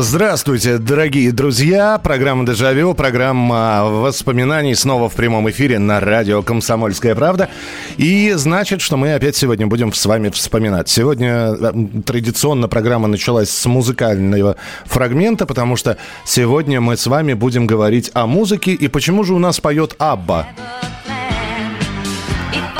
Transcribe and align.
Здравствуйте, 0.00 0.78
дорогие 0.78 1.32
друзья. 1.32 1.98
Программа 1.98 2.46
«Дежавю», 2.46 2.94
программа 2.94 3.82
воспоминаний 3.84 4.76
снова 4.76 5.08
в 5.08 5.14
прямом 5.14 5.50
эфире 5.50 5.80
на 5.80 5.98
радио 5.98 6.40
«Комсомольская 6.40 7.16
правда». 7.16 7.48
И 7.96 8.32
значит, 8.36 8.80
что 8.80 8.96
мы 8.96 9.12
опять 9.14 9.34
сегодня 9.34 9.66
будем 9.66 9.92
с 9.92 10.06
вами 10.06 10.28
вспоминать. 10.28 10.88
Сегодня 10.88 11.52
э, 11.52 11.72
традиционно 12.06 12.68
программа 12.68 13.08
началась 13.08 13.50
с 13.50 13.66
музыкального 13.66 14.54
фрагмента, 14.84 15.46
потому 15.46 15.74
что 15.74 15.96
сегодня 16.24 16.80
мы 16.80 16.96
с 16.96 17.08
вами 17.08 17.32
будем 17.32 17.66
говорить 17.66 18.12
о 18.14 18.28
музыке. 18.28 18.74
И 18.74 18.86
почему 18.86 19.24
же 19.24 19.34
у 19.34 19.40
нас 19.40 19.58
поет 19.58 19.96
Абба? 19.98 20.46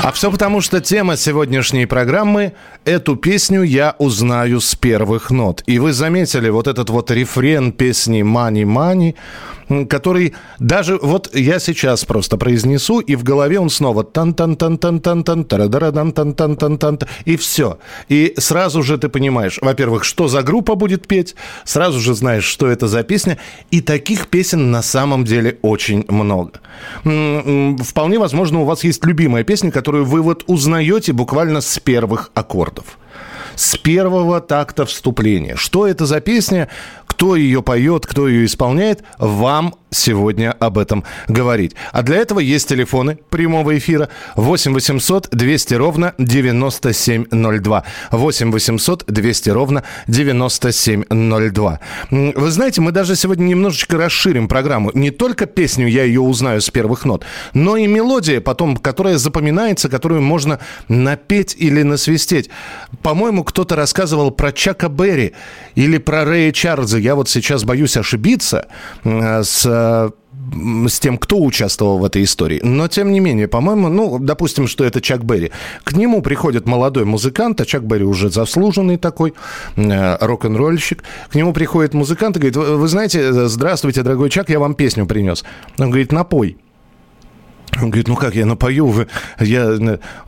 А 0.00 0.12
все 0.12 0.30
потому, 0.30 0.60
что 0.60 0.80
тема 0.80 1.16
сегодняшней 1.16 1.84
программы 1.84 2.52
«Эту 2.84 3.16
песню 3.16 3.64
я 3.64 3.96
узнаю 3.98 4.60
с 4.60 4.76
первых 4.76 5.32
нот». 5.32 5.64
И 5.66 5.80
вы 5.80 5.92
заметили 5.92 6.48
вот 6.50 6.68
этот 6.68 6.88
вот 6.88 7.10
рефрен 7.10 7.72
песни 7.72 8.22
«Мани, 8.22 8.64
мани», 8.64 9.16
который 9.88 10.34
даже 10.58 10.98
вот 11.00 11.34
я 11.34 11.58
сейчас 11.58 12.04
просто 12.04 12.36
произнесу, 12.36 13.00
и 13.00 13.16
в 13.16 13.22
голове 13.22 13.60
он 13.60 13.70
снова 13.70 14.04
тан 14.04 14.34
тан 14.34 14.56
тан 14.56 14.78
тан 14.78 15.00
тан 15.00 15.24
тан 15.24 15.44
тарадарадан 15.44 16.12
тан 16.12 16.34
тан 16.34 16.56
тан 16.56 16.78
тан 16.78 16.98
и 17.24 17.36
все. 17.36 17.78
И 18.08 18.34
сразу 18.38 18.82
же 18.82 18.98
ты 18.98 19.08
понимаешь, 19.08 19.58
во-первых, 19.60 20.04
что 20.04 20.28
за 20.28 20.42
группа 20.42 20.74
будет 20.74 21.06
петь, 21.06 21.34
сразу 21.64 22.00
же 22.00 22.14
знаешь, 22.14 22.44
что 22.44 22.66
это 22.66 22.88
за 22.88 23.02
песня, 23.02 23.38
и 23.70 23.80
таких 23.80 24.28
песен 24.28 24.70
на 24.70 24.82
самом 24.82 25.24
деле 25.24 25.58
очень 25.62 26.04
много. 26.08 26.60
Вполне 27.02 28.18
возможно, 28.18 28.60
у 28.60 28.64
вас 28.64 28.84
есть 28.84 29.04
любимая 29.04 29.44
песня, 29.44 29.70
которую 29.70 30.04
вы 30.04 30.22
вот 30.22 30.44
узнаете 30.46 31.12
буквально 31.12 31.60
с 31.60 31.78
первых 31.78 32.30
аккордов 32.34 32.98
с 33.58 33.76
первого 33.76 34.40
такта 34.40 34.86
вступления. 34.86 35.56
Что 35.56 35.86
это 35.86 36.06
за 36.06 36.20
песня, 36.20 36.68
кто 37.18 37.34
ее 37.34 37.64
поет, 37.64 38.06
кто 38.06 38.28
ее 38.28 38.44
исполняет, 38.46 39.02
вам 39.18 39.74
сегодня 39.90 40.52
об 40.58 40.78
этом 40.78 41.04
говорить. 41.28 41.74
А 41.92 42.02
для 42.02 42.16
этого 42.16 42.40
есть 42.40 42.68
телефоны 42.68 43.18
прямого 43.30 43.76
эфира 43.78 44.08
8 44.36 44.72
800 44.72 45.28
200 45.30 45.74
ровно 45.74 46.14
9702. 46.18 47.84
8 48.10 48.52
800 48.52 49.04
200 49.06 49.50
ровно 49.50 49.82
9702. 50.06 51.80
М, 52.10 52.32
Вы 52.36 52.50
знаете, 52.50 52.80
мы 52.80 52.92
даже 52.92 53.16
сегодня 53.16 53.44
немножечко 53.44 53.96
расширим 53.96 54.48
программу. 54.48 54.90
Не 54.94 55.10
только 55.10 55.46
песню 55.46 55.86
я 55.88 56.04
ее 56.04 56.20
узнаю 56.20 56.60
с 56.60 56.70
первых 56.70 57.04
нот, 57.04 57.24
но 57.54 57.76
и 57.76 57.86
мелодия 57.86 58.40
потом, 58.40 58.76
которая 58.76 59.18
запоминается, 59.18 59.88
которую 59.88 60.22
можно 60.22 60.58
напеть 60.88 61.54
или 61.58 61.82
насвистеть. 61.82 62.50
По-моему, 63.02 63.44
кто-то 63.44 63.76
рассказывал 63.76 64.30
про 64.30 64.52
Чака 64.52 64.88
Берри 64.88 65.32
или 65.74 65.98
про 65.98 66.24
Рэя 66.24 66.52
Чарльза. 66.52 66.98
Я 66.98 67.14
вот 67.14 67.28
сейчас 67.28 67.64
боюсь 67.64 67.96
ошибиться 67.96 68.66
э, 69.04 69.42
с 69.42 69.66
э, 69.78 70.88
с 70.88 71.00
тем, 71.00 71.18
кто 71.18 71.38
участвовал 71.38 71.98
в 71.98 72.04
этой 72.04 72.22
истории. 72.22 72.60
Но, 72.62 72.88
тем 72.88 73.12
не 73.12 73.20
менее, 73.20 73.48
по-моему, 73.48 73.88
ну, 73.88 74.18
допустим, 74.18 74.66
что 74.66 74.84
это 74.84 75.00
Чак 75.00 75.24
Берри. 75.24 75.50
К 75.84 75.92
нему 75.92 76.22
приходит 76.22 76.66
молодой 76.66 77.04
музыкант, 77.04 77.60
а 77.60 77.64
Чак 77.64 77.84
Берри 77.84 78.04
уже 78.04 78.30
заслуженный 78.30 78.96
такой 78.96 79.34
э, 79.76 80.16
рок-н-ролльщик. 80.20 81.02
К 81.30 81.34
нему 81.34 81.52
приходит 81.52 81.94
музыкант 81.94 82.36
и 82.36 82.40
говорит, 82.40 82.56
вы, 82.56 82.76
вы 82.76 82.88
знаете, 82.88 83.32
здравствуйте, 83.48 84.02
дорогой 84.02 84.30
Чак, 84.30 84.48
я 84.50 84.58
вам 84.58 84.74
песню 84.74 85.06
принес. 85.06 85.44
Он 85.78 85.90
говорит, 85.90 86.12
напой. 86.12 86.56
Он 87.80 87.90
говорит, 87.90 88.08
ну 88.08 88.16
как, 88.16 88.34
я 88.34 88.46
напою, 88.46 89.06
я... 89.40 89.66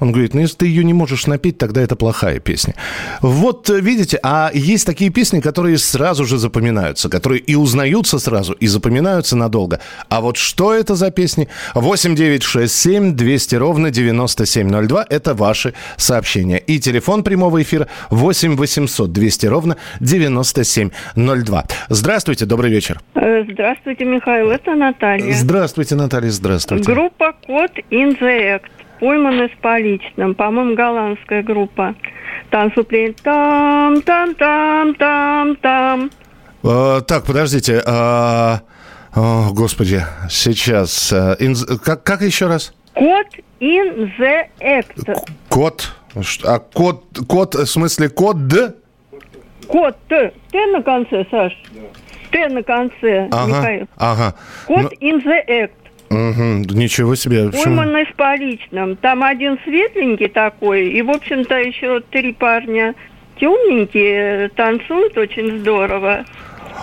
Он 0.01 0.13
говорит, 0.13 0.35
ну 0.35 0.41
если 0.41 0.57
ты 0.57 0.67
ее 0.67 0.85
не 0.85 0.93
можешь 0.93 1.27
напеть, 1.27 1.59
тогда 1.59 1.81
это 1.81 1.97
плохая 1.97 2.39
песня. 2.39 2.75
Вот 3.23 3.71
э, 3.71 3.81
видите, 3.81 4.19
а 4.23 4.51
есть 4.53 4.87
такие 4.87 5.11
песни, 5.11 5.41
которые 5.41 5.79
сразу 5.79 6.25
же 6.25 6.39
запоминаются, 6.39 7.09
которые 7.09 7.41
и 7.41 7.55
узнаются 7.55 8.19
сразу, 8.19 8.53
и 8.53 8.67
запоминаются 8.67 9.37
надолго. 9.37 9.81
А 10.09 10.21
вот 10.21 10.37
что 10.37 10.75
это 10.75 10.95
за 10.95 11.11
песни? 11.11 11.49
8 11.75 12.15
9 12.15 12.43
6 12.43 12.75
7 12.75 13.17
200 13.17 13.55
ровно 13.57 13.91
9702. 13.91 15.07
Это 15.09 15.35
ваши 15.35 15.75
сообщения. 15.97 16.59
И 16.59 16.79
телефон 16.79 17.23
прямого 17.23 17.63
эфира 17.63 17.89
8 18.11 18.57
800 18.57 19.13
200 19.13 19.47
ровно 19.47 19.77
9702. 20.01 21.65
Здравствуйте, 21.89 22.47
добрый 22.47 22.71
вечер. 22.71 23.01
Э, 23.15 23.45
Здравствуйте, 23.51 24.05
Михаил, 24.05 24.51
это 24.51 24.75
Наталья. 24.75 25.33
Здравствуйте, 25.33 25.95
Наталья, 25.95 26.31
здравствуйте. 26.31 26.93
Группа 26.93 27.35
Код 27.47 27.71
in 27.91 28.19
the 28.21 28.57
Act. 28.61 28.71
Пойманы 29.01 29.49
с 29.49 29.61
поличным. 29.63 30.35
По-моему, 30.35 30.75
голландская 30.75 31.43
группа. 31.43 31.95
Там 32.51 32.69
вступление. 32.71 33.15
Там, 33.23 34.03
там, 34.03 34.35
там, 34.35 34.95
там, 34.95 35.57
там. 35.57 36.11
Э, 36.63 37.01
так, 37.07 37.25
подождите. 37.25 37.83
э, 37.85 37.91
о, 37.93 38.61
господи, 39.53 40.03
сейчас. 40.29 41.13
э, 41.13 41.37
инз- 41.41 41.79
как, 41.79 42.03
как 42.05 42.21
еще 42.23 42.47
раз? 42.47 42.75
Код 42.95 43.27
in 43.61 44.11
the 44.19 44.43
Act. 44.61 45.17
Кот. 45.49 45.93
А 46.45 46.59
кот, 46.59 47.05
кот, 47.29 47.55
в 47.55 47.67
смысле 47.67 48.09
код? 48.09 48.47
Д? 48.49 48.75
Код 49.69 49.97
Т. 50.09 50.33
Т 50.51 50.67
на 50.67 50.83
конце, 50.83 51.25
Саш. 51.31 51.53
Т 52.33 52.49
на 52.49 52.63
конце, 52.63 53.29
Ага, 53.31 53.47
Михаил. 53.49 53.87
ага. 53.97 54.35
Код 54.67 54.93
in 55.01 55.23
the 55.25 55.47
Act. 55.49 55.71
Мгм, 56.11 56.63
ничего 56.63 57.15
себе. 57.15 57.51
Пойманы 57.51 58.05
с 58.05 58.15
поличным. 58.17 58.97
Там 58.97 59.23
один 59.23 59.59
светленький 59.65 60.29
такой, 60.29 60.89
и, 60.89 61.03
в 61.03 61.11
общем-то, 61.11 61.57
еще 61.57 62.01
три 62.01 62.33
парня 62.33 62.95
темненькие, 63.39 64.49
танцуют 64.51 65.17
очень 65.17 65.61
здорово. 65.61 66.25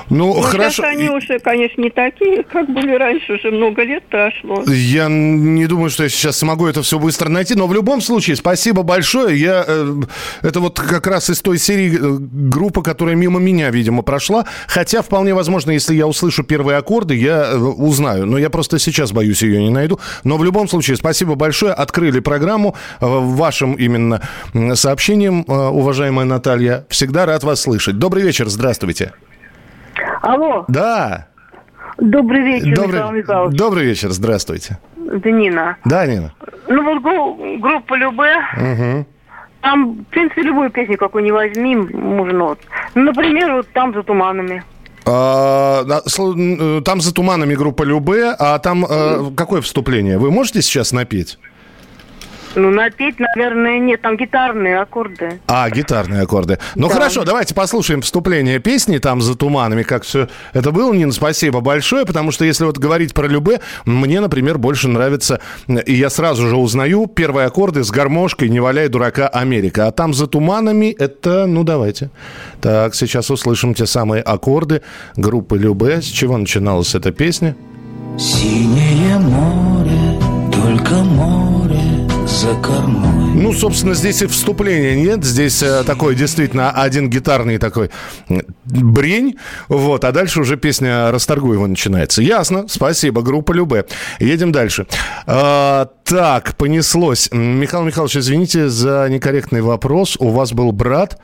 Ну, 0.10 0.34
Ну, 0.36 0.42
хорошо. 0.42 0.84
Сейчас 0.84 0.86
они 0.86 1.10
уже, 1.10 1.40
конечно, 1.40 1.82
не 1.82 1.90
такие, 1.90 2.44
как 2.44 2.70
были 2.70 2.94
раньше, 2.96 3.34
уже 3.34 3.52
много 3.52 3.84
лет 3.84 4.04
прошло. 4.10 4.64
Я 4.68 5.08
не 5.10 5.66
думаю, 5.68 5.90
что 5.90 6.04
я 6.04 6.10
сейчас 6.10 6.38
смогу 6.38 6.68
это 6.68 6.82
все 6.82 7.00
быстро 7.00 7.30
найти, 7.30 7.56
но 7.56 7.68
в 7.68 7.74
любом 7.74 8.02
случае, 8.02 8.36
спасибо 8.36 8.84
большое. 8.84 9.40
Я, 9.40 9.64
э, 9.68 9.94
это 10.42 10.60
вот 10.60 10.80
как 10.80 11.08
раз 11.08 11.30
из 11.30 11.42
той 11.42 11.58
серии 11.58 11.96
э, 11.96 12.18
группа, 12.20 12.82
которая 12.82 13.16
мимо 13.16 13.40
меня, 13.40 13.70
видимо, 13.70 14.02
прошла. 14.02 14.46
Хотя, 14.68 15.02
вполне 15.02 15.34
возможно, 15.34 15.72
если 15.72 15.96
я 15.96 16.08
услышу 16.08 16.44
первые 16.44 16.78
аккорды, 16.78 17.16
я 17.16 17.52
э, 17.52 17.58
узнаю. 17.58 18.26
Но 18.26 18.38
я 18.38 18.50
просто 18.50 18.80
сейчас 18.80 19.12
боюсь 19.12 19.42
ее 19.42 19.62
не 19.62 19.70
найду. 19.70 20.00
Но 20.24 20.38
в 20.38 20.44
любом 20.44 20.68
случае, 20.68 20.98
спасибо 20.98 21.36
большое. 21.36 21.74
Открыли 21.74 22.20
программу 22.20 22.76
э, 23.00 23.06
вашим 23.06 23.74
именно 23.74 24.22
сообщением, 24.74 25.46
э, 25.48 25.52
уважаемая 25.52 26.26
Наталья. 26.26 26.86
Всегда 26.90 27.26
рад 27.26 27.44
вас 27.44 27.62
слышать. 27.62 27.98
Добрый 28.00 28.24
вечер, 28.24 28.48
здравствуйте. 28.50 29.14
Алло, 30.32 30.66
Да, 30.68 31.28
добрый 31.98 32.42
вечер, 32.42 32.68
Михаил 32.68 32.92
добрый, 32.92 33.22
Михайлович. 33.22 33.58
добрый 33.58 33.86
вечер, 33.86 34.10
здравствуйте. 34.12 34.78
Это 35.10 35.32
Нина. 35.32 35.78
Да, 35.86 36.06
Нина? 36.06 36.34
Ну 36.68 36.84
вот 36.84 37.02
гру- 37.02 37.58
группа 37.60 37.94
Любе, 37.96 38.36
Мгм. 38.58 39.06
там, 39.62 39.94
в 39.94 40.04
принципе, 40.12 40.42
любую 40.42 40.70
песню, 40.70 40.98
какую 40.98 41.24
не 41.24 41.32
возьми, 41.32 41.78
можно. 41.78 42.44
вот. 42.44 42.60
Например, 42.94 43.54
вот 43.54 43.68
там 43.72 43.94
за 43.94 44.04
туманами. 44.04 44.64
А, 45.06 45.84
э, 45.86 46.82
Там 46.84 47.00
за 47.00 47.14
туманами 47.14 47.56
группа 47.56 47.84
Любе, 47.84 48.36
а 48.38 48.60
там 48.60 48.84
э, 48.84 49.32
какое 49.38 49.62
вступление? 49.62 50.18
Вы 50.18 50.30
можете 50.30 50.62
сейчас 50.62 50.92
напеть? 50.92 51.40
Ну, 52.58 52.72
напеть, 52.72 53.20
наверное, 53.20 53.78
нет, 53.78 54.02
там 54.02 54.18
гитарные 54.18 54.80
аккорды. 54.80 55.40
А, 55.46 55.70
гитарные 55.70 56.24
аккорды. 56.24 56.58
Ну 56.74 56.88
Да. 56.88 56.96
хорошо, 56.96 57.24
давайте 57.24 57.54
послушаем 57.54 58.02
вступление 58.02 58.58
песни 58.58 58.98
там 58.98 59.22
за 59.22 59.36
туманами, 59.36 59.84
как 59.84 60.04
все 60.04 60.28
это 60.54 60.72
было. 60.72 60.92
Нина, 60.92 61.12
спасибо 61.12 61.60
большое, 61.62 62.04
потому 62.08 62.32
что 62.32 62.46
если 62.46 62.66
вот 62.66 62.80
говорить 62.80 63.14
про 63.14 63.28
Любе, 63.28 63.60
мне, 63.86 64.20
например, 64.22 64.58
больше 64.58 64.88
нравится, 64.88 65.40
и 65.68 65.94
я 65.94 66.10
сразу 66.10 66.48
же 66.48 66.56
узнаю 66.56 67.06
первые 67.06 67.46
аккорды 67.46 67.84
с 67.84 67.92
гармошкой 67.92 68.50
«Не 68.50 68.60
валяй 68.60 68.88
дурака 68.88 69.28
Америка». 69.28 69.86
А 69.86 69.92
там 69.92 70.16
за 70.16 70.26
туманами 70.26 70.96
это, 70.98 71.46
ну 71.46 71.64
давайте. 71.64 72.10
Так, 72.60 72.96
сейчас 72.96 73.30
услышим 73.30 73.76
те 73.76 73.86
самые 73.86 74.24
аккорды 74.24 74.82
группы 75.16 75.60
Любе. 75.60 76.02
С 76.02 76.06
чего 76.06 76.36
начиналась 76.38 76.96
эта 76.96 77.12
песня? 77.12 77.56
Синее 78.18 79.20
море, 79.20 80.20
только 80.52 80.96
море 81.04 81.57
за 82.48 82.56
кормой. 82.62 83.34
Ну, 83.36 83.54
собственно, 83.54 83.94
здесь 83.94 84.22
и 84.22 84.26
вступления 84.28 84.96
нет. 84.96 85.24
Здесь 85.24 85.62
э, 85.62 85.84
такой 85.84 86.16
действительно 86.16 86.72
один 86.72 87.10
гитарный 87.10 87.58
такой 87.58 87.90
брень. 88.66 89.36
Вот, 89.68 90.04
а 90.06 90.12
дальше 90.12 90.42
уже 90.42 90.58
песня 90.58 91.12
Расторгуева 91.12 91.68
начинается. 91.68 92.22
Ясно, 92.22 92.66
спасибо, 92.68 93.22
группа 93.22 93.52
Любе. 93.52 93.86
Едем 94.20 94.52
дальше. 94.52 94.88
А, 95.26 95.90
так, 96.04 96.56
понеслось. 96.56 97.30
Михаил 97.32 97.84
Михайлович, 97.84 98.18
извините 98.18 98.70
за 98.70 99.08
некорректный 99.10 99.62
вопрос. 99.62 100.16
У 100.20 100.30
вас 100.30 100.54
был 100.54 100.72
брат, 100.72 101.20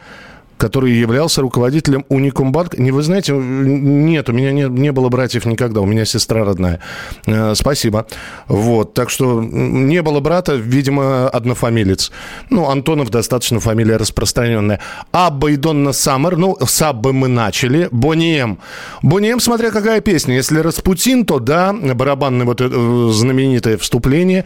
который 0.58 0.92
являлся 0.92 1.42
руководителем 1.42 2.06
Уникумбанка. 2.10 2.82
Не, 2.82 2.92
вы 2.92 3.04
знаете, 3.04 3.34
нет, 3.34 4.30
у 4.30 4.34
меня 4.34 4.52
не, 4.52 4.64
не 4.64 4.92
было 4.92 5.10
братьев 5.10 5.46
никогда, 5.46 5.82
у 5.82 5.86
меня 5.86 6.06
сестра 6.06 6.46
родная. 6.46 6.80
Э, 7.26 7.54
спасибо. 7.56 8.08
Вот, 8.48 8.94
так 8.94 9.10
что 9.10 9.42
не 9.42 10.02
было 10.02 10.20
брата, 10.20 10.54
видимо, 10.56 11.28
однофамилец. 11.30 12.12
Ну, 12.50 12.70
Антонов 12.70 13.10
достаточно 13.10 13.60
фамилия 13.60 13.98
распространенная. 13.98 14.80
Абба 15.12 15.52
и 15.52 15.56
Донна 15.56 15.92
Саммер, 15.94 16.38
ну, 16.38 16.58
с 16.66 16.82
Аббы 16.82 17.14
мы 17.14 17.28
начали. 17.28 17.90
Бонием. 17.92 18.60
Бонием, 19.02 19.40
смотря 19.40 19.72
какая 19.72 20.02
песня. 20.02 20.36
Если 20.36 20.60
Распутин, 20.60 21.26
то 21.26 21.40
да, 21.40 21.74
барабанное 21.74 22.46
вот 22.46 22.62
это 22.62 23.12
знаменитое 23.12 23.78
вступление. 23.78 24.46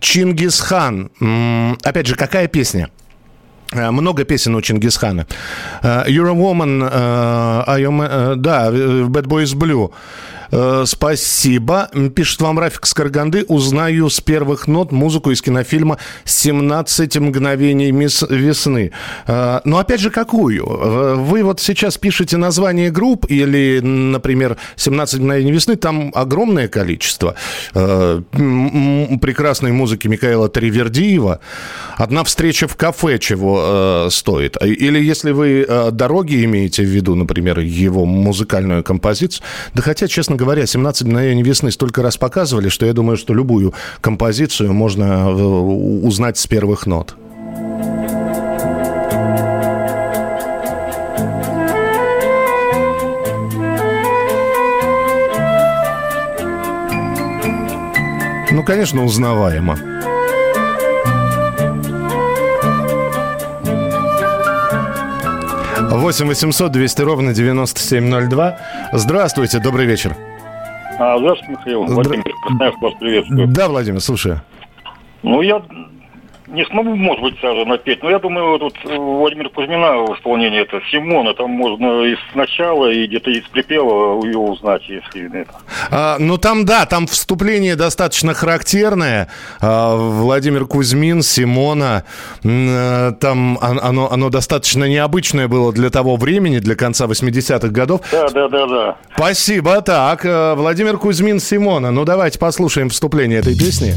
Чингисхан. 0.00 1.10
Опять 1.82 2.06
же, 2.06 2.14
какая 2.14 2.48
песня? 2.48 2.90
Э, 3.72 3.90
много 3.90 4.24
песен 4.24 4.54
у 4.54 4.62
Чингисхана. 4.62 5.26
Uh, 5.82 6.06
You're 6.06 6.28
a 6.28 6.34
woman, 6.34 6.82
uh, 6.82 7.64
I 7.66 7.84
am, 7.84 8.00
uh, 8.00 8.36
да, 8.36 8.70
Bad 8.70 9.26
Boys 9.26 9.54
Blue. 9.54 9.90
Э, 10.50 10.84
спасибо. 10.86 11.90
Пишет 12.14 12.40
вам 12.40 12.58
Рафик 12.58 12.86
Скорганды. 12.86 13.44
Узнаю 13.48 14.08
с 14.08 14.20
первых 14.20 14.66
нот 14.66 14.92
музыку 14.92 15.30
из 15.30 15.42
кинофильма 15.42 15.98
«17 16.24 17.20
мгновений 17.20 17.90
весны». 17.90 18.92
Э, 19.26 19.60
но 19.64 19.78
опять 19.78 20.00
же, 20.00 20.10
какую? 20.10 20.66
Э, 20.66 21.14
вы 21.16 21.42
вот 21.42 21.60
сейчас 21.60 21.98
пишете 21.98 22.36
название 22.36 22.90
групп 22.90 23.26
или, 23.28 23.80
например, 23.80 24.56
«17 24.76 25.18
мгновений 25.18 25.52
весны», 25.52 25.76
там 25.76 26.10
огромное 26.14 26.68
количество 26.68 27.34
прекрасной 27.72 29.72
музыки 29.72 30.08
Михаила 30.08 30.48
Тривердиева. 30.48 31.40
Одна 31.96 32.24
встреча 32.24 32.68
в 32.68 32.76
кафе 32.76 33.18
чего 33.18 34.08
стоит. 34.10 34.56
Или 34.62 35.02
если 35.02 35.32
вы 35.32 35.66
«Дороги» 35.92 36.44
имеете 36.44 36.82
в 36.82 36.86
виду, 36.86 37.14
например, 37.14 37.60
его 37.60 38.06
музыкальную 38.06 38.82
композицию. 38.82 39.44
Да 39.74 39.82
хотя, 39.82 40.08
честно 40.08 40.36
говоря, 40.38 40.66
17 40.66 41.06
мгновений 41.06 41.42
весны 41.42 41.70
столько 41.70 42.02
раз 42.02 42.16
показывали, 42.16 42.70
что 42.70 42.86
я 42.86 42.94
думаю, 42.94 43.18
что 43.18 43.34
любую 43.34 43.74
композицию 44.00 44.72
можно 44.72 45.28
э, 45.28 45.32
узнать 45.32 46.38
с 46.38 46.46
первых 46.46 46.86
нот. 46.86 47.16
Ну, 58.50 58.64
конечно, 58.64 59.04
узнаваемо. 59.04 59.97
8 65.90 66.26
800 66.26 66.72
200 66.72 67.02
ровно 67.02 67.34
9702. 67.34 68.58
Здравствуйте, 68.92 69.58
добрый 69.58 69.86
вечер. 69.86 70.14
А, 70.98 71.18
здравствуйте, 71.18 71.52
Михаил. 71.52 71.86
Здра... 71.88 72.02
Владимир 72.02 72.24
Красноярск 72.42 72.82
вас 72.82 72.94
приветствую. 73.00 73.48
Да, 73.48 73.68
Владимир, 73.68 74.00
слушаю. 74.00 74.42
Ну, 75.22 75.42
я 75.42 75.62
не 76.50 76.64
смогу, 76.66 76.94
может 76.96 77.22
быть, 77.22 77.38
сразу 77.40 77.64
напеть, 77.66 78.02
но 78.02 78.10
я 78.10 78.18
думаю, 78.18 78.58
вот, 78.58 78.62
вот 78.62 78.74
Владимир 78.84 79.50
Кузьмина 79.50 79.98
в 79.98 80.16
исполнении 80.16 80.62
это 80.62 80.80
Симона, 80.90 81.34
там 81.34 81.50
можно 81.50 82.04
и 82.04 82.16
сначала, 82.32 82.90
и 82.90 83.06
где-то 83.06 83.30
из 83.30 83.44
припева 83.48 84.24
его 84.24 84.50
узнать, 84.50 84.82
если 84.88 85.40
это. 85.40 85.52
А, 85.90 86.16
ну, 86.18 86.38
там, 86.38 86.64
да, 86.64 86.86
там 86.86 87.06
вступление 87.06 87.76
достаточно 87.76 88.34
характерное. 88.34 89.28
А, 89.60 89.96
Владимир 89.96 90.66
Кузьмин, 90.66 91.22
Симона, 91.22 92.04
а, 92.44 93.12
там 93.12 93.58
оно, 93.60 94.10
оно 94.10 94.30
достаточно 94.30 94.84
необычное 94.84 95.48
было 95.48 95.72
для 95.72 95.90
того 95.90 96.16
времени, 96.16 96.58
для 96.58 96.74
конца 96.74 97.06
80-х 97.06 97.68
годов. 97.68 98.00
Да, 98.10 98.28
да, 98.28 98.48
да, 98.48 98.66
да. 98.66 98.96
Спасибо. 99.14 99.80
Так, 99.82 100.24
э, 100.24 100.54
Владимир 100.54 100.98
Кузьмин, 100.98 101.40
Симона. 101.40 101.90
Ну, 101.90 102.04
давайте 102.04 102.38
послушаем 102.38 102.88
вступление 102.88 103.38
этой 103.38 103.56
песни. 103.56 103.94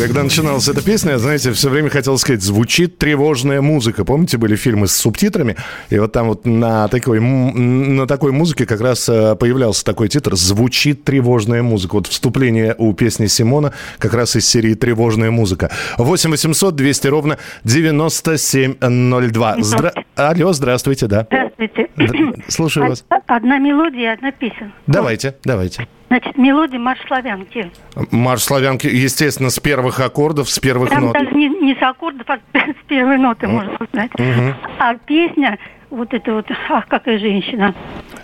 Когда 0.00 0.22
начиналась 0.22 0.66
эта 0.66 0.82
песня, 0.82 1.18
знаете, 1.18 1.52
все 1.52 1.68
время 1.68 1.90
хотел 1.90 2.16
сказать, 2.16 2.40
звучит 2.40 2.96
тревожная 2.96 3.60
музыка. 3.60 4.06
Помните, 4.06 4.38
были 4.38 4.56
фильмы 4.56 4.86
с 4.86 4.96
субтитрами? 4.96 5.56
И 5.90 5.98
вот 5.98 6.12
там 6.12 6.28
вот 6.28 6.46
на 6.46 6.88
такой, 6.88 7.20
на 7.20 8.06
такой 8.06 8.32
музыке 8.32 8.64
как 8.64 8.80
раз 8.80 9.06
э, 9.10 9.36
появлялся 9.36 9.84
такой 9.84 10.08
титр 10.08 10.36
«Звучит 10.36 11.04
тревожная 11.04 11.62
музыка». 11.62 11.96
Вот 11.96 12.06
вступление 12.06 12.74
у 12.78 12.94
песни 12.94 13.26
Симона 13.26 13.74
как 13.98 14.14
раз 14.14 14.36
из 14.36 14.48
серии 14.48 14.72
«Тревожная 14.72 15.30
музыка». 15.30 15.70
8 15.98 16.30
800 16.30 16.74
200 16.74 17.06
ровно 17.08 17.36
9702. 17.64 19.56
Здра... 19.60 19.92
Алло, 20.16 20.54
здравствуйте, 20.54 21.08
да. 21.08 21.26
Здравствуйте. 21.28 21.90
Слушаю 22.48 22.88
вас. 22.88 23.04
Одна 23.26 23.58
мелодия, 23.58 24.14
одна 24.14 24.32
песня. 24.32 24.72
Давайте, 24.86 25.36
давайте. 25.44 25.86
Значит, 26.10 26.36
мелодия 26.36 26.80
марш 26.80 26.98
славянки. 27.06 27.70
Марш 28.10 28.42
славянки, 28.42 28.88
естественно, 28.88 29.48
с 29.48 29.60
первых 29.60 30.00
аккордов, 30.00 30.50
с 30.50 30.58
первых 30.58 30.90
Там 30.90 31.04
нот. 31.04 31.12
даже 31.12 31.30
не, 31.30 31.48
не 31.48 31.76
с 31.76 31.82
аккордов, 31.82 32.28
а 32.28 32.38
с 32.52 32.88
первой 32.88 33.16
ноты, 33.16 33.46
можно 33.46 33.76
узнать. 33.78 34.10
Угу. 34.14 34.54
А 34.80 34.94
песня, 34.96 35.56
вот 35.88 36.12
это 36.12 36.34
вот, 36.34 36.46
ах, 36.68 36.88
какая 36.88 37.16
женщина. 37.20 37.76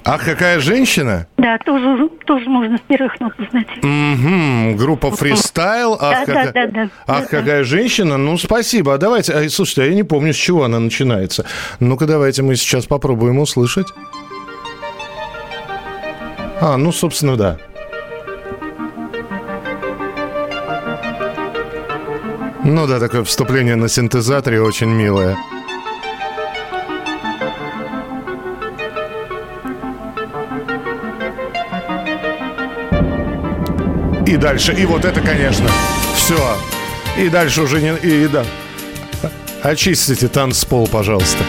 Ах, 0.05 0.25
какая 0.25 0.59
женщина? 0.59 1.29
Да, 1.39 1.59
тоже, 1.59 2.09
тоже 2.25 2.51
можно 2.51 2.77
с 2.77 2.81
первых 2.81 3.21
нот 3.21 3.35
узнать. 3.39 3.69
Угу, 3.79 4.77
группа 4.77 5.13
фристайл. 5.13 5.97
Ах, 6.01 6.27
да, 6.27 6.27
какая... 6.27 6.53
да, 6.53 6.67
да, 6.67 6.73
да. 6.73 6.91
Ах, 7.07 7.31
да, 7.31 7.39
какая 7.39 7.63
женщина. 7.63 8.17
Ну, 8.17 8.37
спасибо. 8.37 8.95
А 8.95 8.99
давайте, 8.99 9.33
а, 9.33 9.49
слушайте, 9.49 9.83
а 9.83 9.85
я 9.85 9.95
не 9.95 10.03
помню, 10.03 10.33
с 10.33 10.37
чего 10.37 10.65
она 10.65 10.81
начинается. 10.81 11.47
Ну-ка, 11.79 12.07
давайте 12.07 12.43
мы 12.43 12.57
сейчас 12.57 12.87
попробуем 12.87 13.39
услышать. 13.39 13.87
А, 16.61 16.77
ну, 16.77 16.91
собственно, 16.91 17.37
да. 17.37 17.59
Ну 22.69 22.85
да, 22.89 22.99
такое 22.99 23.23
вступление 23.23 23.77
на 23.77 23.89
синтезаторе 23.89 24.61
очень 24.61 24.89
милое. 24.89 25.37
И 34.27 34.37
дальше, 34.37 34.73
и 34.73 34.85
вот 34.85 35.05
это, 35.05 35.21
конечно, 35.21 35.69
все. 36.17 36.37
И 37.17 37.29
дальше 37.29 37.63
уже 37.63 37.81
не... 37.81 37.97
И, 37.99 38.27
да. 38.27 38.45
Очистите 39.63 40.27
танцпол, 40.27 40.89
пожалуйста. 40.89 41.45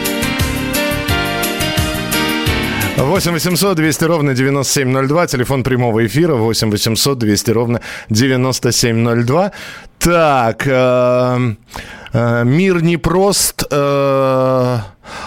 8 2.97 3.31
800 3.31 3.77
200 3.77 4.03
ровно 4.05 4.33
9702. 4.33 5.27
Телефон 5.27 5.63
прямого 5.63 6.05
эфира 6.07 6.33
8 6.33 6.71
800 6.71 7.19
200 7.19 7.51
ровно 7.51 7.81
9702. 8.09 9.51
Так, 9.99 10.63
э, 10.65 11.53
э, 12.13 12.43
мир 12.43 12.81
непрост. 12.81 13.63
Э, 13.69 14.79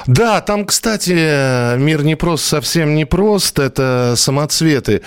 да, 0.06 0.40
там, 0.40 0.64
кстати, 0.64 1.76
мир 1.78 2.02
непрост, 2.02 2.44
совсем 2.44 2.96
непрост. 2.96 3.60
Это 3.60 4.14
самоцветы. 4.16 5.02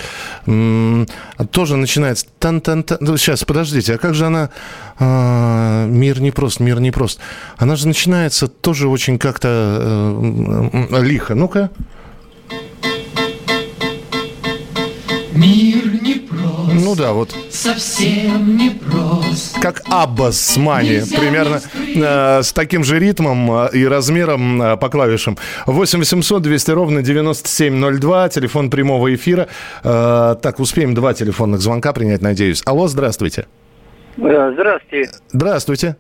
М- 0.48 1.06
тоже 1.52 1.76
начинается. 1.76 2.28
Тан 2.40 2.60
-тан 2.60 2.84
-тан. 2.86 2.98
Ну, 3.02 3.18
сейчас, 3.18 3.44
подождите, 3.44 3.96
а 3.96 3.98
как 3.98 4.14
же 4.14 4.26
она... 4.26 4.50
Э, 5.00 5.86
мир 5.86 6.22
непрост, 6.22 6.62
мир 6.62 6.80
непрост. 6.80 7.20
Она 7.58 7.76
же 7.76 7.88
начинается 7.88 8.48
тоже 8.48 8.88
очень 8.88 9.20
как-то 9.20 9.50
э, 9.52 11.02
лихо. 11.02 11.36
Ну-ка. 11.36 11.70
Мир 15.36 16.02
непрост. 16.02 16.74
Ну 16.74 16.96
да, 16.96 17.14
вот. 17.14 17.36
Совсем 17.50 18.56
непрост. 18.56 19.60
Как 19.60 19.82
Аббас 19.90 20.40
с 20.40 20.58
Мани. 20.58 21.02
Примерно 21.18 21.60
э, 21.96 22.44
с 22.44 22.54
таким 22.54 22.84
же 22.84 23.00
ритмом 23.00 23.52
э, 23.52 23.70
и 23.74 23.86
размером 23.86 24.62
э, 24.62 24.78
по 24.78 24.90
клавишам. 24.90 25.38
8 25.66 26.00
800 26.00 26.42
200 26.42 26.72
ровно 26.72 27.02
9702. 27.02 28.30
Телефон 28.30 28.70
прямого 28.70 29.14
эфира. 29.14 29.48
Э, 29.84 30.36
так, 30.42 30.60
успеем 30.60 30.94
два 30.94 31.14
телефонных 31.14 31.62
звонка 31.62 31.94
принять, 31.94 32.22
надеюсь. 32.22 32.62
Алло, 32.66 32.88
здравствуйте. 32.88 33.48
Э, 34.18 34.52
Здравствуйте. 34.54 35.12
Здравствуйте. 35.30 35.96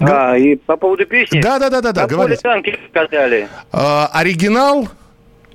А, 0.00 0.36
и 0.36 0.56
по 0.56 0.76
поводу 0.76 1.06
песни. 1.06 1.40
Да, 1.40 1.58
да, 1.58 1.70
да, 1.70 1.80
да, 1.80 1.92
да, 1.92 2.06
говорите. 2.06 2.40
танки 2.42 2.76
катали. 2.92 3.48
А, 3.72 4.08
оригинал 4.12 4.88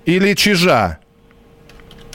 или 0.06 0.34
чижа? 0.34 1.00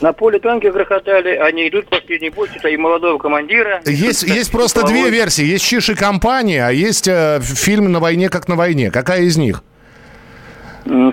На 0.01 0.13
поле 0.13 0.39
танки 0.39 0.67
грохотали, 0.67 1.31
они 1.31 1.69
идут 1.69 1.89
последний 1.89 2.31
путь, 2.31 2.51
это 2.55 2.69
и 2.69 2.77
молодого 2.77 3.19
командира. 3.19 3.81
Есть, 3.85 4.23
есть 4.23 4.53
просто 4.53 4.87
две 4.87 5.11
версии. 5.11 5.45
Есть 5.45 5.65
Чиж 5.65 5.91
и 5.91 5.95
компания, 5.95 6.65
а 6.65 6.71
есть 6.71 7.09
э, 7.09 7.41
фильм 7.43 7.91
«На 7.91 7.99
войне, 8.01 8.29
как 8.29 8.49
на 8.49 8.57
войне». 8.57 8.91
Какая 8.91 9.23
из 9.23 9.37
них? 9.37 9.63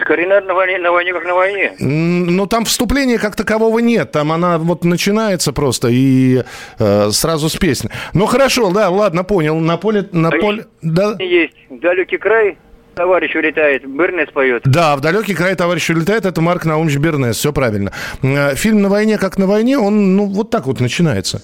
Скорее, 0.02 0.28
наверное, 0.28 0.48
на 0.48 0.54
войне, 0.54 0.78
на 0.78 0.92
войне, 0.92 1.14
как 1.14 1.26
на 1.26 1.34
войне. 1.34 1.74
Ну, 1.80 2.46
там 2.46 2.64
вступления 2.64 3.18
как 3.18 3.36
такового 3.36 3.80
нет. 3.80 4.12
Там 4.12 4.32
она 4.32 4.58
вот 4.58 4.86
начинается 4.86 5.52
просто 5.52 5.90
и 5.90 6.44
э, 6.80 7.10
сразу 7.12 7.50
с 7.50 7.58
песни. 7.58 7.90
Ну, 8.14 8.26
хорошо, 8.26 8.72
да, 8.72 8.90
ладно, 8.90 9.24
понял. 9.26 9.60
На 9.60 9.76
поле... 9.78 10.08
На 10.14 10.30
А 10.30 10.32
поле 10.32 10.68
да, 10.82 11.16
Есть 11.20 11.56
далекий 11.70 12.18
край, 12.18 12.58
товарищ 12.96 13.36
улетает, 13.36 13.86
Бернес 13.88 14.30
поет. 14.34 14.64
да, 14.66 14.96
в 14.96 15.02
далекий 15.02 15.34
край 15.36 15.56
товарищ 15.56 15.90
улетает, 15.90 16.26
это 16.26 16.42
Марк 16.42 16.66
Наумович 16.66 16.98
Бернес, 16.98 17.38
все 17.38 17.52
правильно. 17.54 17.92
Э, 18.24 18.56
Фильм 18.56 18.82
«На 18.82 18.90
войне, 18.90 19.18
как 19.18 19.38
на 19.38 19.46
войне», 19.48 19.78
он, 19.78 20.16
ну, 20.16 20.26
вот 20.26 20.50
так 20.50 20.66
вот 20.66 20.80
начинается. 20.80 21.42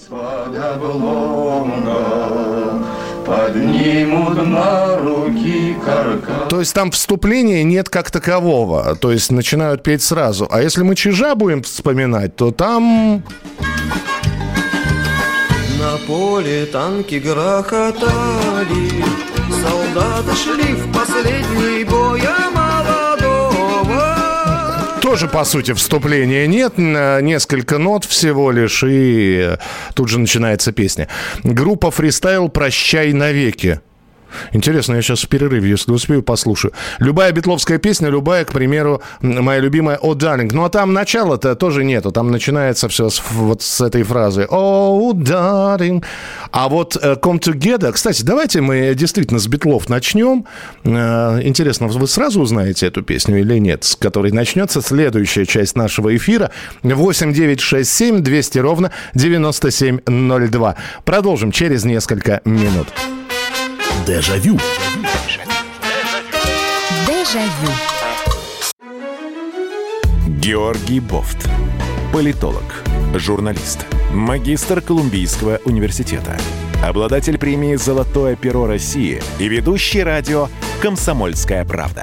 Поднимут 3.24 4.46
на 4.46 4.96
руки 4.98 5.76
каркас. 5.84 6.48
То 6.50 6.58
есть 6.58 6.74
там 6.74 6.90
вступления 6.90 7.62
нет 7.62 7.88
как 7.88 8.10
такового. 8.10 8.96
То 8.96 9.12
есть 9.12 9.30
начинают 9.30 9.82
петь 9.82 10.02
сразу. 10.02 10.48
А 10.50 10.60
если 10.60 10.82
мы 10.82 10.96
чижа 10.96 11.34
будем 11.34 11.62
вспоминать, 11.62 12.34
то 12.36 12.50
там... 12.50 13.22
На 15.78 15.98
поле 16.06 16.66
танки 16.66 17.16
грохотали, 17.16 19.04
Солдаты 19.62 20.36
шли 20.36 20.74
в 20.74 20.92
последний 20.92 21.84
бой, 21.84 22.22
а 22.26 22.50
молодого 22.50 24.16
Тоже, 25.02 25.28
по 25.28 25.44
сути, 25.44 25.72
вступления 25.74 26.46
нет. 26.46 26.74
Н- 26.78 27.24
Несколько 27.24 27.78
нот 27.78 28.04
всего 28.04 28.50
лишь, 28.50 28.82
и 28.84 29.54
э, 29.54 29.56
тут 29.94 30.08
же 30.08 30.18
начинается 30.18 30.72
песня. 30.72 31.08
Группа 31.44 31.90
«Фристайл. 31.90 32.48
Прощай 32.48 33.12
навеки». 33.12 33.80
Интересно, 34.52 34.94
я 34.94 35.02
сейчас 35.02 35.22
в 35.22 35.28
перерыве, 35.28 35.70
если 35.70 35.92
успею, 35.92 36.22
послушаю. 36.22 36.72
Любая 36.98 37.32
битловская 37.32 37.78
песня, 37.78 38.08
любая, 38.08 38.44
к 38.44 38.52
примеру, 38.52 39.02
моя 39.20 39.60
любимая 39.60 39.96
«О, 39.96 40.14
Дарлинг». 40.14 40.52
Ну, 40.52 40.64
а 40.64 40.68
там 40.68 40.92
начала-то 40.92 41.54
тоже 41.54 41.84
нету. 41.84 42.12
Там 42.12 42.30
начинается 42.30 42.88
все 42.88 43.08
с, 43.10 43.22
вот 43.30 43.62
с 43.62 43.80
этой 43.80 44.02
фразы 44.02 44.46
«О, 44.48 45.12
Дарлинг». 45.14 46.04
А 46.50 46.68
вот 46.68 46.96
э, 47.00 47.14
«Come 47.14 47.40
Together», 47.40 47.92
кстати, 47.92 48.22
давайте 48.22 48.60
мы 48.60 48.94
действительно 48.94 49.38
с 49.38 49.46
битлов 49.46 49.88
начнем. 49.88 50.46
Э, 50.84 51.40
Интересно, 51.42 51.86
вы 51.88 52.06
сразу 52.06 52.40
узнаете 52.40 52.86
эту 52.86 53.02
песню 53.02 53.40
или 53.40 53.58
нет, 53.58 53.84
с 53.84 53.96
которой 53.96 54.32
начнется 54.32 54.80
следующая 54.80 55.46
часть 55.46 55.76
нашего 55.76 56.14
эфира. 56.16 56.50
8 56.82 57.32
9 57.32 57.60
6 57.60 57.90
7 57.90 58.20
200 58.20 58.58
ровно 58.58 58.90
9702. 59.14 60.76
Продолжим 61.04 61.52
через 61.52 61.84
несколько 61.84 62.40
минут. 62.44 62.88
Дежавю. 64.06 64.58
Дежавю. 67.06 67.72
Георгий 70.26 70.98
Бофт. 70.98 71.48
Политолог, 72.12 72.64
журналист, 73.14 73.86
магистр 74.12 74.80
Колумбийского 74.80 75.60
университета, 75.64 76.36
обладатель 76.84 77.38
премии 77.38 77.76
«Золотое 77.76 78.34
перо 78.34 78.66
России» 78.66 79.22
и 79.38 79.46
ведущий 79.46 80.02
радио 80.02 80.48
«Комсомольская 80.82 81.64
правда». 81.64 82.02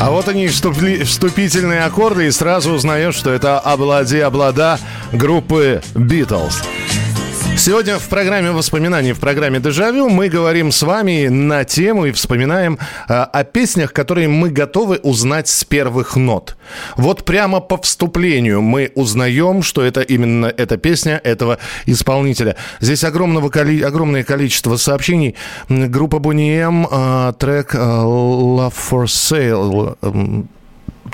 А 0.00 0.10
вот 0.10 0.28
они, 0.28 0.46
вступительные 0.48 1.82
аккорды, 1.82 2.26
и 2.26 2.30
сразу 2.30 2.72
узнаешь, 2.72 3.16
что 3.16 3.32
это 3.32 3.58
«Облади-облада» 3.58 4.78
группы 5.12 5.82
«Битлз». 5.94 6.62
Сегодня 7.58 7.98
в 7.98 8.08
программе 8.08 8.52
воспоминаний, 8.52 9.12
в 9.12 9.18
программе 9.18 9.58
«Дежавю» 9.58 10.08
мы 10.08 10.28
говорим 10.28 10.70
с 10.70 10.80
вами 10.82 11.26
на 11.26 11.64
тему 11.64 12.06
и 12.06 12.12
вспоминаем 12.12 12.78
э, 13.08 13.12
о 13.14 13.42
песнях, 13.42 13.92
которые 13.92 14.28
мы 14.28 14.50
готовы 14.50 14.98
узнать 15.02 15.48
с 15.48 15.64
первых 15.64 16.14
нот. 16.14 16.56
Вот 16.96 17.24
прямо 17.24 17.58
по 17.58 17.76
вступлению 17.76 18.62
мы 18.62 18.92
узнаем, 18.94 19.62
что 19.62 19.82
это 19.82 20.02
именно 20.02 20.46
эта 20.46 20.76
песня 20.76 21.20
этого 21.24 21.58
исполнителя. 21.84 22.54
Здесь 22.78 23.02
огромного 23.02 23.48
коли- 23.48 23.82
огромное 23.82 24.22
количество 24.22 24.76
сообщений. 24.76 25.34
Группа 25.68 26.18
M, 26.32 26.86
э, 26.88 27.32
трек 27.40 27.74
э, 27.74 27.78
«Love 27.78 28.74
for 28.90 29.06
Sale». 29.06 30.46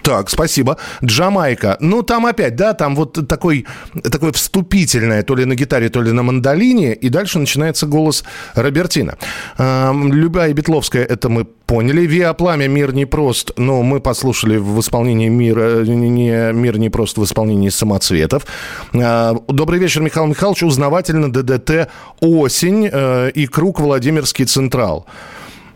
Так, 0.02 0.30
спасибо. 0.30 0.76
Джамайка. 1.04 1.76
Ну, 1.80 2.02
там 2.02 2.26
опять, 2.26 2.56
да, 2.56 2.74
там 2.74 2.96
вот 2.96 3.28
такой, 3.28 3.66
такое 4.02 4.32
вступительное, 4.32 5.22
то 5.22 5.34
ли 5.34 5.44
на 5.44 5.54
гитаре, 5.54 5.88
то 5.88 6.02
ли 6.02 6.12
на 6.12 6.22
мандолине, 6.22 6.94
и 6.94 7.08
дальше 7.08 7.38
начинается 7.38 7.86
голос 7.86 8.24
Робертина. 8.54 9.16
Эм, 9.58 10.12
Любая 10.12 10.52
Бетловская, 10.52 11.04
это 11.04 11.28
мы 11.28 11.44
поняли. 11.44 12.06
Виа 12.06 12.32
Пламя, 12.34 12.68
Мир 12.68 12.92
не 12.92 13.06
прост, 13.06 13.52
но 13.56 13.82
мы 13.82 14.00
послушали 14.00 14.56
в 14.56 14.80
исполнении 14.80 15.28
Мира, 15.28 15.84
не, 15.84 16.52
Мир 16.52 16.78
не 16.78 16.90
прост 16.90 17.18
в 17.18 17.24
исполнении 17.24 17.70
самоцветов. 17.70 18.46
Э, 18.92 19.34
Добрый 19.48 19.78
вечер, 19.78 20.02
Михаил 20.02 20.26
Михайлович. 20.26 20.62
Узнавательно 20.62 21.32
ДДТ 21.32 21.88
«Осень» 22.20 22.88
э, 22.92 23.30
и 23.30 23.46
«Круг 23.46 23.80
Владимирский 23.80 24.44
Централ». 24.44 25.06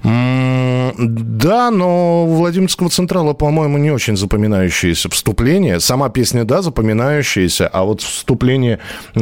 Да, 0.02 1.71
но 1.71 2.25
у 2.25 2.35
Владимирского 2.35 2.88
Централа, 2.88 3.33
по-моему, 3.33 3.78
не 3.78 3.90
очень 3.90 4.17
запоминающееся 4.17 5.09
вступление. 5.11 5.81
Сама 5.81 6.09
песня, 6.09 6.45
да, 6.45 6.62
запоминающаяся, 6.62 7.69
а 7.69 7.85
вот 7.85 8.00
вступление, 8.00 8.78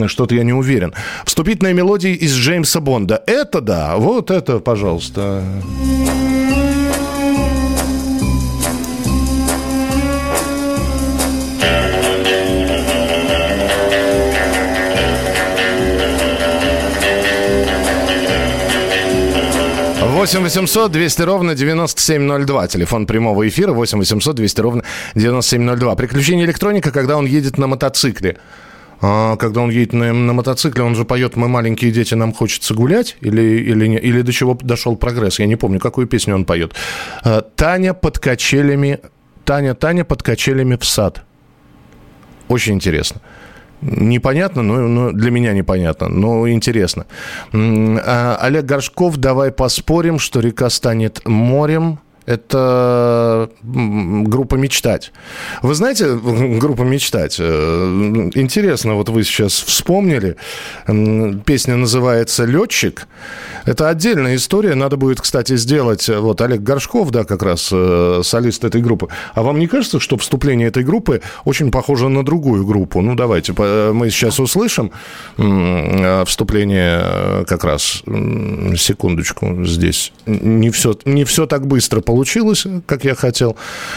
что-то 0.06 0.34
я 0.34 0.44
не 0.44 0.52
уверен. 0.52 0.94
Вступительная 1.24 1.72
мелодия 1.72 2.12
из 2.12 2.34
Джеймса 2.34 2.80
Бонда. 2.80 3.22
Это 3.26 3.60
да, 3.60 3.96
вот 3.96 4.30
это, 4.30 4.60
пожалуйста. 4.60 5.42
Восемь 20.06 20.42
восемьсот 20.42 20.92
двести 20.92 21.22
ровно 21.22 21.56
9702. 21.56 22.68
Телефон 22.68 23.06
прямого 23.06 23.48
эфира 23.48 23.72
8 23.72 23.98
800 23.98 24.36
200 24.36 24.60
ровно 24.60 24.84
9702. 25.16 25.96
Приключение 25.96 26.46
электроника, 26.46 26.92
когда 26.92 27.16
он 27.16 27.26
едет 27.26 27.58
на 27.58 27.66
мотоцикле. 27.66 28.38
А, 29.00 29.36
когда 29.36 29.62
он 29.62 29.70
едет 29.70 29.92
на, 29.92 30.12
на 30.12 30.32
мотоцикле, 30.32 30.84
он 30.84 30.94
же 30.94 31.04
поет 31.04 31.34
«Мы 31.34 31.48
маленькие 31.48 31.90
дети, 31.90 32.14
нам 32.14 32.32
хочется 32.32 32.72
гулять» 32.72 33.16
или, 33.20 33.42
или, 33.42 33.88
не, 33.88 33.98
или 33.98 34.22
до 34.22 34.32
чего 34.32 34.56
дошел 34.62 34.96
прогресс? 34.96 35.40
Я 35.40 35.46
не 35.46 35.56
помню, 35.56 35.80
какую 35.80 36.06
песню 36.06 36.36
он 36.36 36.44
поет. 36.44 36.72
А, 37.24 37.42
«Таня 37.42 37.92
под 37.92 38.20
качелями...» 38.20 39.00
«Таня, 39.44 39.74
Таня 39.74 40.04
под 40.04 40.22
качелями 40.22 40.76
в 40.76 40.84
сад». 40.84 41.24
Очень 42.48 42.74
интересно. 42.74 43.20
Непонятно, 43.82 44.62
но, 44.62 44.88
но 44.88 45.12
для 45.12 45.30
меня 45.30 45.52
непонятно, 45.52 46.08
но 46.08 46.48
интересно. 46.48 47.06
А, 47.52 48.38
Олег 48.40 48.64
Горшков, 48.64 49.16
давай 49.16 49.52
поспорим, 49.52 50.18
что 50.18 50.40
река 50.40 50.70
станет 50.70 51.20
морем 51.26 51.98
Это 52.26 53.48
группа 53.62 54.56
«Мечтать». 54.56 55.12
Вы 55.62 55.74
знаете, 55.74 56.16
группа 56.58 56.82
«Мечтать», 56.82 57.36
э, 57.38 58.30
интересно, 58.34 58.94
вот 58.94 59.08
вы 59.08 59.22
сейчас 59.22 59.52
вспомнили, 59.52 60.36
песня 61.44 61.76
называется 61.76 62.44
«Летчик». 62.44 63.06
Это 63.64 63.88
отдельная 63.88 64.34
история, 64.34 64.74
надо 64.74 64.96
будет, 64.96 65.20
кстати, 65.20 65.56
сделать, 65.56 66.08
э, 66.08 66.18
вот 66.18 66.40
Олег 66.40 66.62
Горшков, 66.62 67.10
да, 67.10 67.22
как 67.22 67.44
раз 67.44 67.70
э, 67.72 68.22
солист 68.24 68.64
этой 68.64 68.82
группы. 68.82 69.08
А 69.34 69.42
вам 69.42 69.60
не 69.60 69.68
кажется, 69.68 70.00
что 70.00 70.16
вступление 70.16 70.66
этой 70.66 70.82
группы 70.82 71.22
очень 71.44 71.70
похоже 71.70 72.08
на 72.08 72.24
другую 72.24 72.66
группу? 72.66 73.02
Ну, 73.02 73.14
давайте, 73.14 73.52
мы 73.52 74.10
сейчас 74.10 74.40
услышим 74.40 74.90
вступление 76.26 77.44
как 77.46 77.62
раз, 77.62 78.02
секундочку, 78.76 79.64
здесь 79.64 80.12
не 80.26 80.70
все, 80.70 80.96
не 81.04 81.24
все 81.24 81.46
так 81.46 81.68
быстро 81.68 82.00
получилось 82.00 82.15
получилось, 82.16 82.66
как 82.86 83.04
я 83.04 83.14
хотел. 83.14 83.56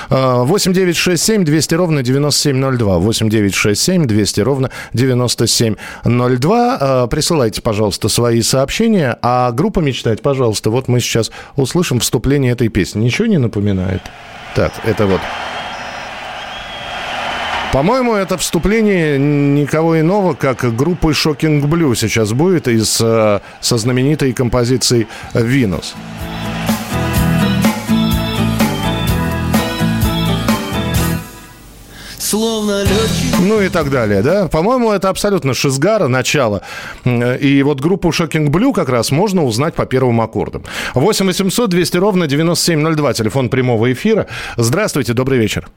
8 0.10 0.74
9 0.74 0.98
6 0.98 1.24
7 1.24 1.46
200 1.46 1.76
ровно 1.76 2.04
9702. 2.04 2.98
8 2.98 3.30
9 3.30 3.56
6 3.56 3.82
7 3.82 4.06
200 4.08 4.42
ровно 4.42 4.70
9702. 4.92 6.78
А, 6.82 7.08
присылайте, 7.08 7.62
пожалуйста, 7.62 8.10
свои 8.10 8.42
сообщения. 8.42 9.18
А 9.22 9.54
группа 9.54 9.80
«Мечтать», 9.80 10.22
пожалуйста, 10.22 10.70
вот 10.70 10.90
мы 10.90 11.00
сейчас 11.00 11.32
услышим 11.56 12.02
вступление 12.02 12.52
этой 12.52 12.68
песни. 12.68 13.06
Ничего 13.06 13.26
не 13.28 13.38
напоминает? 13.38 14.02
Так, 14.54 14.74
это 14.84 15.06
вот... 15.06 15.22
По-моему, 17.72 18.16
это 18.16 18.38
вступление 18.38 19.18
никого 19.18 19.98
иного, 20.02 20.34
как 20.34 20.76
группы 20.76 21.12
Shocking 21.12 21.62
Blue 21.62 21.96
сейчас 21.96 22.34
будет 22.34 22.68
из, 22.68 23.00
э, 23.00 23.40
со 23.62 23.78
знаменитой 23.78 24.34
композицией 24.34 25.08
«Винус». 25.34 25.96
Словно 32.30 32.84
летчик. 32.84 33.40
Ну 33.42 33.62
и 33.62 33.70
так 33.70 33.90
далее, 33.90 34.22
да? 34.22 34.48
По-моему, 34.48 34.92
это 34.92 35.10
абсолютно 35.10 35.54
шизгара, 35.54 36.08
начало. 36.08 36.62
И 37.06 37.64
вот 37.64 37.82
группу 37.82 38.10
Shocking 38.10 38.50
Blue 38.50 38.74
как 38.74 38.90
раз 38.90 39.12
можно 39.12 39.44
узнать 39.44 39.74
по 39.74 39.86
первым 39.86 40.22
аккордам. 40.22 40.64
8 40.94 41.26
800 41.26 41.70
200 41.70 41.98
ровно 41.98 42.28
9702, 42.28 43.14
телефон 43.14 43.50
прямого 43.50 43.92
эфира. 43.92 44.28
Здравствуйте, 44.58 45.14
добрый 45.14 45.40
вечер. 45.40 45.68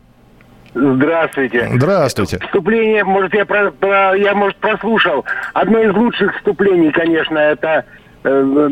Здравствуйте. 0.74 1.68
Здравствуйте. 1.74 2.38
Вступление, 2.38 3.04
может, 3.04 3.34
я, 3.34 3.44
про, 3.44 3.70
про, 3.70 4.14
я 4.14 4.34
может, 4.34 4.56
прослушал. 4.56 5.24
Одно 5.52 5.78
из 5.80 5.94
лучших 5.94 6.34
вступлений, 6.36 6.90
конечно, 6.90 7.36
это 7.36 7.84
э, 8.24 8.68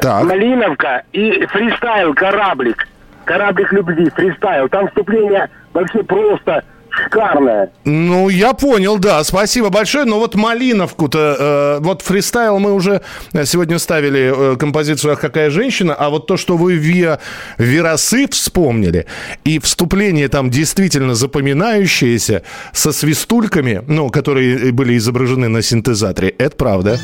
так. 0.00 0.24
Малиновка 0.24 1.04
и 1.12 1.46
фристайл 1.46 2.14
«Кораблик». 2.14 2.86
«Кораблик 3.24 3.72
любви», 3.72 4.10
фристайл. 4.10 4.68
Там 4.68 4.88
вступление 4.88 5.48
вообще 5.74 6.02
просто 6.02 6.64
шикарная. 6.88 7.70
Ну, 7.84 8.28
я 8.28 8.52
понял, 8.52 8.98
да. 8.98 9.22
Спасибо 9.24 9.68
большое. 9.68 10.04
Но 10.04 10.18
вот 10.18 10.34
Малиновку-то, 10.36 11.36
э, 11.38 11.84
вот 11.84 12.02
фристайл 12.02 12.58
мы 12.58 12.72
уже 12.72 13.02
сегодня 13.44 13.78
ставили 13.78 14.52
э, 14.54 14.56
композицию 14.56 15.12
«Ах, 15.12 15.20
какая 15.20 15.50
женщина», 15.50 15.94
а 15.94 16.08
вот 16.08 16.26
то, 16.26 16.36
что 16.36 16.56
вы 16.56 16.74
Виа 16.74 17.18
Веросы 17.58 18.28
вспомнили, 18.28 19.06
и 19.44 19.58
вступление 19.58 20.28
там 20.28 20.50
действительно 20.50 21.14
запоминающееся, 21.14 22.42
со 22.72 22.92
свистульками, 22.92 23.82
ну, 23.86 24.10
которые 24.10 24.72
были 24.72 24.96
изображены 24.96 25.48
на 25.48 25.62
синтезаторе, 25.62 26.28
это 26.28 26.56
правда. 26.56 26.98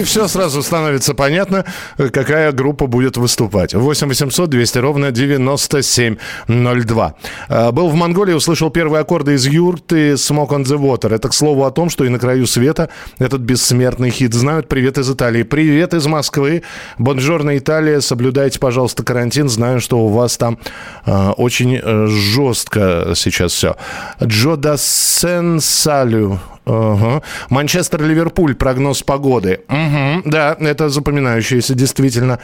И 0.00 0.02
все 0.02 0.28
сразу 0.28 0.62
становится 0.62 1.12
понятно, 1.12 1.66
какая 1.98 2.52
группа 2.52 2.86
будет 2.86 3.18
выступать. 3.18 3.74
8 3.74 4.08
800 4.08 4.48
200 4.48 4.78
ровно 4.78 5.10
9702. 5.10 7.14
А, 7.50 7.70
был 7.70 7.90
в 7.90 7.94
Монголии, 7.94 8.32
услышал 8.32 8.70
первые 8.70 9.02
аккорды 9.02 9.34
из 9.34 9.46
юрты 9.46 10.12
«Smoke 10.12 10.52
on 10.52 10.64
the 10.64 10.78
Water». 10.78 11.14
Это, 11.14 11.28
к 11.28 11.34
слову, 11.34 11.66
о 11.66 11.70
том, 11.70 11.90
что 11.90 12.06
и 12.06 12.08
на 12.08 12.18
краю 12.18 12.46
света 12.46 12.88
этот 13.18 13.42
бессмертный 13.42 14.08
хит 14.08 14.32
знают. 14.32 14.68
Привет 14.68 14.96
из 14.96 15.10
Италии. 15.10 15.42
Привет 15.42 15.92
из 15.92 16.06
Москвы. 16.06 16.62
Бонжорно, 16.96 17.58
Италия. 17.58 18.00
Соблюдайте, 18.00 18.58
пожалуйста, 18.58 19.04
карантин. 19.04 19.50
Знаю, 19.50 19.80
что 19.80 19.98
у 19.98 20.08
вас 20.08 20.38
там 20.38 20.58
э, 21.04 21.32
очень 21.36 21.76
э, 21.76 22.06
жестко 22.06 23.12
сейчас 23.14 23.52
все. 23.52 23.76
Джо 24.22 24.56
Дассен 24.56 25.60
Салю. 25.60 26.40
Манчестер-Ливерпуль, 26.66 28.54
прогноз 28.54 29.02
погоды. 29.02 29.60
Угу. 29.68 30.30
Да, 30.30 30.56
это 30.60 30.88
запоминающееся, 30.88 31.74
действительно. 31.74 32.38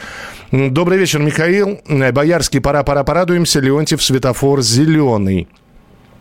Добрый 0.51 0.97
вечер, 0.97 1.19
Михаил. 1.19 1.79
Боярский, 1.87 2.59
пора, 2.59 2.83
пора, 2.83 3.03
порадуемся. 3.03 3.59
Леонтьев, 3.59 4.03
светофор 4.03 4.61
зеленый. 4.61 5.47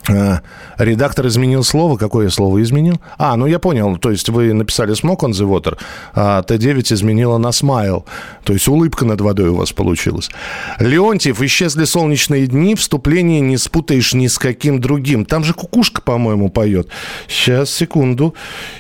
А, 0.09 0.41
редактор 0.79 1.27
изменил 1.27 1.65
слово. 1.65 1.97
Какое 1.97 2.31
слово 2.31 2.63
изменил? 2.63 3.01
А, 3.19 3.37
ну 3.37 3.47
я 3.47 3.59
понял. 3.59 3.97
То 3.97 4.11
есть 4.11 4.29
вы 4.29 4.53
написали 4.53 4.95
«smoke 4.95 5.21
on 5.21 5.31
the 5.31 5.47
water», 5.49 5.79
а 6.15 6.43
Т9 6.43 6.95
изменила 6.95 7.39
на 7.39 7.49
«smile». 7.49 8.05
То 8.45 8.53
есть 8.53 8.69
улыбка 8.69 9.05
над 9.05 9.21
водой 9.21 9.49
у 9.49 9.57
вас 9.57 9.73
получилась. 9.73 10.31
Леонтьев, 10.79 11.41
исчезли 11.43 11.85
солнечные 11.85 12.47
дни, 12.47 12.75
вступление 12.75 13.41
не 13.41 13.57
спутаешь 13.57 14.15
ни 14.15 14.29
с 14.29 14.39
каким 14.39 14.81
другим. 14.81 15.25
Там 15.25 15.45
же 15.45 15.55
кукушка, 15.55 16.01
по-моему, 16.01 16.51
поет. 16.51 16.89
Сейчас, 17.29 17.71
секунду. 17.71 18.35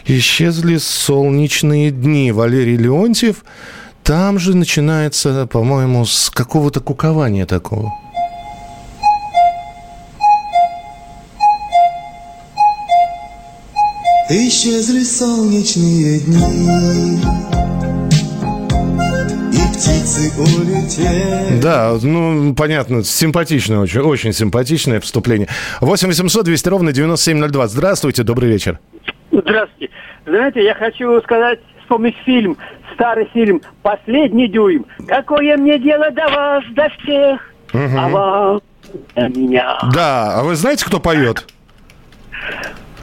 Исчезли 0.05 0.77
солнечные 0.77 1.91
дни. 1.91 2.31
Валерий 2.33 2.77
Леонтьев. 2.77 3.45
Там 4.03 4.39
же 4.39 4.57
начинается, 4.57 5.49
по-моему, 5.49 6.07
с 6.07 6.31
какого-то 6.31 6.79
кукования 6.79 7.45
такого. 7.45 7.93
Исчезли 14.29 15.05
солнечные 15.05 16.19
дни 16.19 17.21
и 19.53 19.73
птицы 19.73 20.33
улетели. 20.37 21.61
Да, 21.63 21.97
ну, 22.03 22.53
понятно, 22.57 23.05
симпатичное 23.05 23.79
очень, 23.79 24.01
очень 24.01 24.33
симпатичное 24.33 24.99
вступление. 24.99 25.47
8 25.81 26.09
800 26.09 26.45
200 26.45 26.69
ровно 26.69 26.93
9702. 26.93 27.69
Здравствуйте, 27.69 28.25
добрый 28.25 28.51
вечер. 28.51 28.81
Здравствуйте. 29.31 29.95
Знаете, 30.27 30.65
я 30.65 30.75
хочу 30.75 31.21
сказать, 31.23 31.61
вспомнить 31.83 32.17
фильм, 32.25 32.57
старый 32.95 33.29
фильм 33.33 33.63
«Последний 33.83 34.49
дюйм». 34.49 34.87
Какое 35.07 35.57
мне 35.57 35.79
дело 35.79 36.11
до 36.11 36.29
вас, 36.29 36.65
до 36.73 36.89
всех, 36.99 37.41
угу. 37.73 37.97
а 37.97 38.09
вам, 38.09 38.61
до 39.15 39.29
меня. 39.29 39.79
Да, 39.95 40.41
а 40.41 40.43
вы 40.43 40.57
знаете, 40.57 40.85
кто 40.85 40.99
поет? 40.99 41.47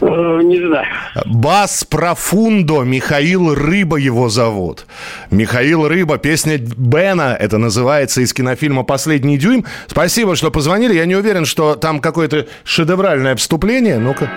Э, 0.08 0.42
не 0.44 0.58
знаю. 0.58 0.88
Бас 1.26 1.84
Профундо, 1.84 2.84
Михаил 2.84 3.54
Рыба 3.54 3.98
его 3.98 4.30
зовут. 4.30 4.86
Михаил 5.32 5.88
Рыба, 5.88 6.18
песня 6.18 6.58
Бена, 6.58 7.36
это 7.39 7.58
называется 7.58 8.22
из 8.22 8.34
кинофильма 8.34 8.84
«Последний 8.84 9.38
дюйм». 9.38 9.66
Спасибо, 9.88 10.36
что 10.36 10.52
позвонили. 10.52 10.94
Я 10.96 11.06
не 11.06 11.16
уверен, 11.16 11.46
что 11.46 11.76
там 11.76 12.00
какое-то 12.00 12.48
шедевральное 12.63 13.36
вступление. 13.36 13.98
Ну-ка. 13.98 14.30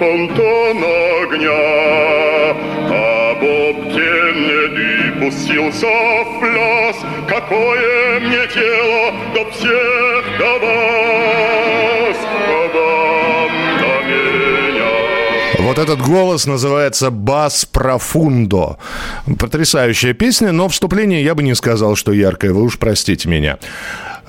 Фонтан 0.00 0.78
огня, 0.78 1.52
А 2.88 3.34
Боб 3.34 3.76
Кеннеди 3.92 5.20
пустился 5.20 5.86
в 5.86 6.40
пляс. 6.40 6.96
Какое 7.28 8.20
мне 8.20 8.46
тело 8.46 9.12
до 9.34 9.50
всех 9.50 10.24
до 10.38 10.58
вас, 10.64 12.16
вам, 12.74 13.52
до. 13.78 15.62
Вот 15.62 15.78
этот 15.78 16.00
голос 16.00 16.46
называется 16.46 17.10
«Бас 17.10 17.66
Профундо». 17.66 18.78
Потрясающая 19.38 20.14
песня, 20.14 20.50
но 20.50 20.68
вступление 20.70 21.22
я 21.22 21.34
бы 21.34 21.42
не 21.42 21.54
сказал, 21.54 21.94
что 21.94 22.12
яркое, 22.12 22.54
вы 22.54 22.62
уж 22.62 22.78
простите 22.78 23.28
меня. 23.28 23.58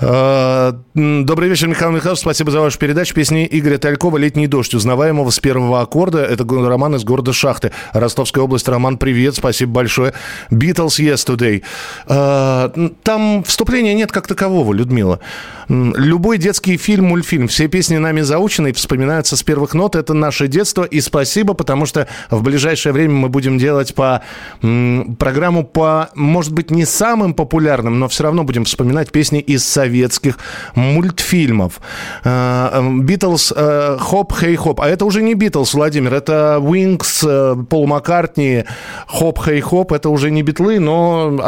Э, 0.04 0.72
добрый 0.94 1.48
вечер, 1.48 1.68
Михаил 1.68 1.92
Михайлович. 1.92 2.20
Спасибо 2.20 2.50
за 2.50 2.60
вашу 2.60 2.76
передачу. 2.78 3.14
Песни 3.14 3.48
Игоря 3.48 3.78
Талькова 3.78 4.18
«Летний 4.18 4.48
дождь», 4.48 4.74
узнаваемого 4.74 5.30
с 5.30 5.38
первого 5.38 5.80
аккорда. 5.80 6.24
Это 6.24 6.44
роман 6.44 6.96
из 6.96 7.04
города 7.04 7.32
Шахты. 7.32 7.70
Ростовская 7.92 8.42
область. 8.42 8.68
Роман, 8.68 8.98
привет. 8.98 9.36
Спасибо 9.36 9.72
большое. 9.72 10.12
«Beatles 10.50 10.98
Yesterday». 10.98 11.62
Э, 12.08 12.90
там 13.04 13.44
вступления 13.44 13.94
нет 13.94 14.10
как 14.10 14.26
такового, 14.26 14.72
Людмила. 14.72 15.20
Любой 15.68 16.38
детский 16.38 16.76
фильм, 16.76 17.06
мультфильм, 17.06 17.48
все 17.48 17.68
песни 17.68 17.96
нами 17.96 18.20
заучены 18.22 18.68
и 18.68 18.72
вспоминаются 18.72 19.36
с 19.36 19.42
первых 19.42 19.74
нот. 19.74 19.94
Это 19.94 20.14
наше 20.14 20.48
детство. 20.48 20.82
И 20.82 21.00
спасибо, 21.00 21.54
потому 21.54 21.86
что 21.86 22.08
в 22.30 22.42
ближайшее 22.42 22.92
время 22.92 23.14
мы 23.14 23.28
будем 23.28 23.56
делать 23.56 23.94
по 23.94 24.22
программу 24.60 25.64
по, 25.64 26.10
может 26.14 26.52
быть, 26.52 26.70
не 26.70 26.84
самым 26.84 27.34
популярным, 27.34 28.00
но 28.00 28.08
все 28.08 28.24
равно 28.24 28.42
будем 28.42 28.64
вспоминать 28.64 29.12
песни 29.12 29.40
из 29.40 29.64
советских 29.92 30.38
мультфильмов. 30.74 31.80
Битлз 32.24 33.52
«Хоп, 33.98 34.32
хей, 34.32 34.56
хоп». 34.56 34.80
А 34.80 34.88
это 34.88 35.04
уже 35.04 35.22
не 35.22 35.34
Битлз, 35.34 35.74
Владимир, 35.74 36.14
это 36.14 36.58
Wings, 36.60 37.66
Пол 37.66 37.86
Маккартни, 37.86 38.64
«Хоп, 39.06 39.38
хей, 39.44 39.60
хоп». 39.60 39.92
Это 39.92 40.08
уже 40.08 40.30
не 40.30 40.42
Битлы, 40.42 40.80
но 40.80 41.38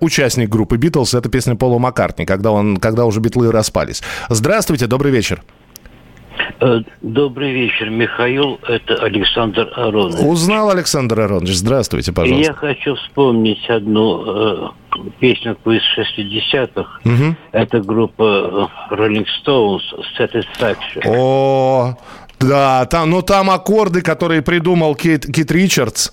участник 0.00 0.48
группы 0.48 0.76
Битлз. 0.76 1.14
Это 1.14 1.28
песня 1.28 1.56
Пола 1.56 1.78
Маккартни, 1.78 2.24
когда, 2.24 2.52
он, 2.52 2.76
когда 2.76 3.04
уже 3.04 3.20
Битлы 3.20 3.50
распались. 3.50 4.02
Здравствуйте, 4.28 4.86
добрый 4.86 5.10
вечер. 5.10 5.42
Э, 6.60 6.80
добрый 7.02 7.52
вечер, 7.52 7.90
Михаил. 7.90 8.58
Это 8.66 8.94
Александр 8.96 9.70
Аронович. 9.74 10.24
Узнал 10.24 10.70
Александр 10.70 11.20
Аронович. 11.20 11.54
Здравствуйте, 11.54 12.12
пожалуйста. 12.12 12.52
Я 12.52 12.54
хочу 12.54 12.94
вспомнить 12.96 13.68
одну 13.68 14.24
э, 14.26 14.68
песню 15.20 15.56
из 15.66 15.82
60-х. 15.96 17.00
Угу. 17.04 17.36
Это 17.52 17.80
группа 17.80 18.68
э, 18.90 18.94
Rolling 18.94 19.26
Stones 19.44 19.82
Satisfaction. 20.18 21.02
О, 21.06 21.96
да, 22.40 22.86
там, 22.86 23.10
ну 23.10 23.22
там 23.22 23.50
аккорды, 23.50 24.02
которые 24.02 24.42
придумал 24.42 24.94
Кит, 24.94 25.26
Кит 25.26 25.50
Ричардс. 25.50 26.10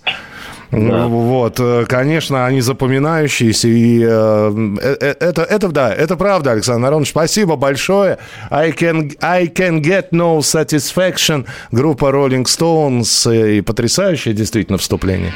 Да. 0.72 1.08
Вот, 1.08 1.60
э, 1.60 1.86
конечно, 1.88 2.46
они 2.46 2.62
запоминающиеся. 2.62 3.68
И 3.68 4.04
э, 4.04 4.76
э, 4.82 5.14
это, 5.20 5.44
это, 5.44 5.70
да, 5.70 5.94
это 5.94 6.16
правда, 6.16 6.52
Александр 6.52 6.88
Аронович. 6.88 7.10
Спасибо 7.10 7.56
большое. 7.56 8.18
I 8.50 8.72
can, 8.72 9.16
I 9.22 9.48
can 9.48 9.82
get 9.82 10.10
no 10.12 10.40
satisfaction. 10.40 11.46
Группа 11.72 12.06
Rolling 12.06 12.46
Stones. 12.46 13.58
И 13.58 13.62
потрясающее 13.62 14.34
действительно 14.34 14.78
вступление. 14.78 15.32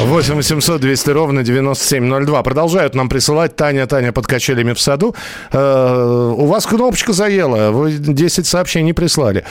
8 0.00 0.34
800 0.34 0.80
200 0.80 1.10
ровно 1.10 1.42
9702. 1.42 2.42
Продолжают 2.42 2.94
нам 2.94 3.08
присылать 3.08 3.54
Таня, 3.56 3.86
Таня 3.86 4.12
под 4.12 4.26
качелями 4.26 4.72
в 4.72 4.80
саду. 4.80 5.14
Э, 5.52 6.34
у 6.36 6.46
вас 6.46 6.66
кнопочка 6.66 7.12
заела, 7.12 7.70
вы 7.70 7.92
10 7.92 8.46
сообщений 8.46 8.92
прислали. 8.92 9.44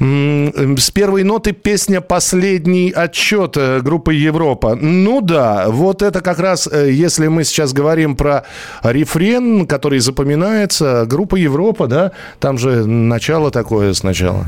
С 0.00 0.90
первой 0.90 1.22
ноты 1.22 1.52
песня 1.52 2.00
«Последний 2.00 2.90
отчет» 2.90 3.56
э, 3.56 3.80
группы 3.80 4.14
Европа. 4.14 4.74
Ну 4.74 5.20
да, 5.20 5.66
вот 5.68 6.02
это 6.02 6.20
как 6.20 6.40
раз, 6.40 6.68
э, 6.70 6.90
если 6.90 7.28
мы 7.28 7.44
сейчас 7.44 7.72
говорим 7.72 8.16
про 8.16 8.44
рефрен, 8.82 9.66
который 9.66 10.00
запоминается, 10.00 11.04
группа 11.06 11.36
Европа, 11.36 11.86
да, 11.86 12.12
там 12.40 12.58
же 12.58 12.84
начало 12.84 13.50
такое 13.50 13.94
сначала. 13.94 14.46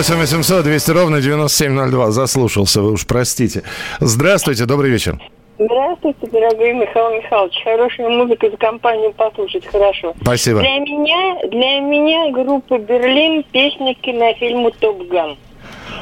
Восемь 0.00 0.16
800 0.16 0.64
200 0.64 0.90
ровно 0.92 1.20
9702. 1.20 2.10
Заслушался, 2.10 2.80
вы 2.80 2.92
уж 2.92 3.06
простите. 3.06 3.64
Здравствуйте, 4.00 4.64
добрый 4.64 4.90
вечер. 4.90 5.20
Здравствуйте, 5.58 6.26
дорогой 6.32 6.72
Михаил 6.72 7.10
Михайлович. 7.18 7.62
Хорошую 7.62 8.08
музыку 8.08 8.48
за 8.50 8.56
компанию 8.56 9.12
послушать 9.12 9.66
хорошо. 9.66 10.14
Спасибо. 10.22 10.60
Для 10.60 10.78
меня, 10.78 11.38
для 11.50 11.80
меня 11.80 12.32
группа 12.32 12.78
Берлин 12.78 13.44
песня 13.52 13.94
к 13.94 13.98
кинофильму 13.98 14.70
Топ 14.70 15.06
Ган. 15.08 15.36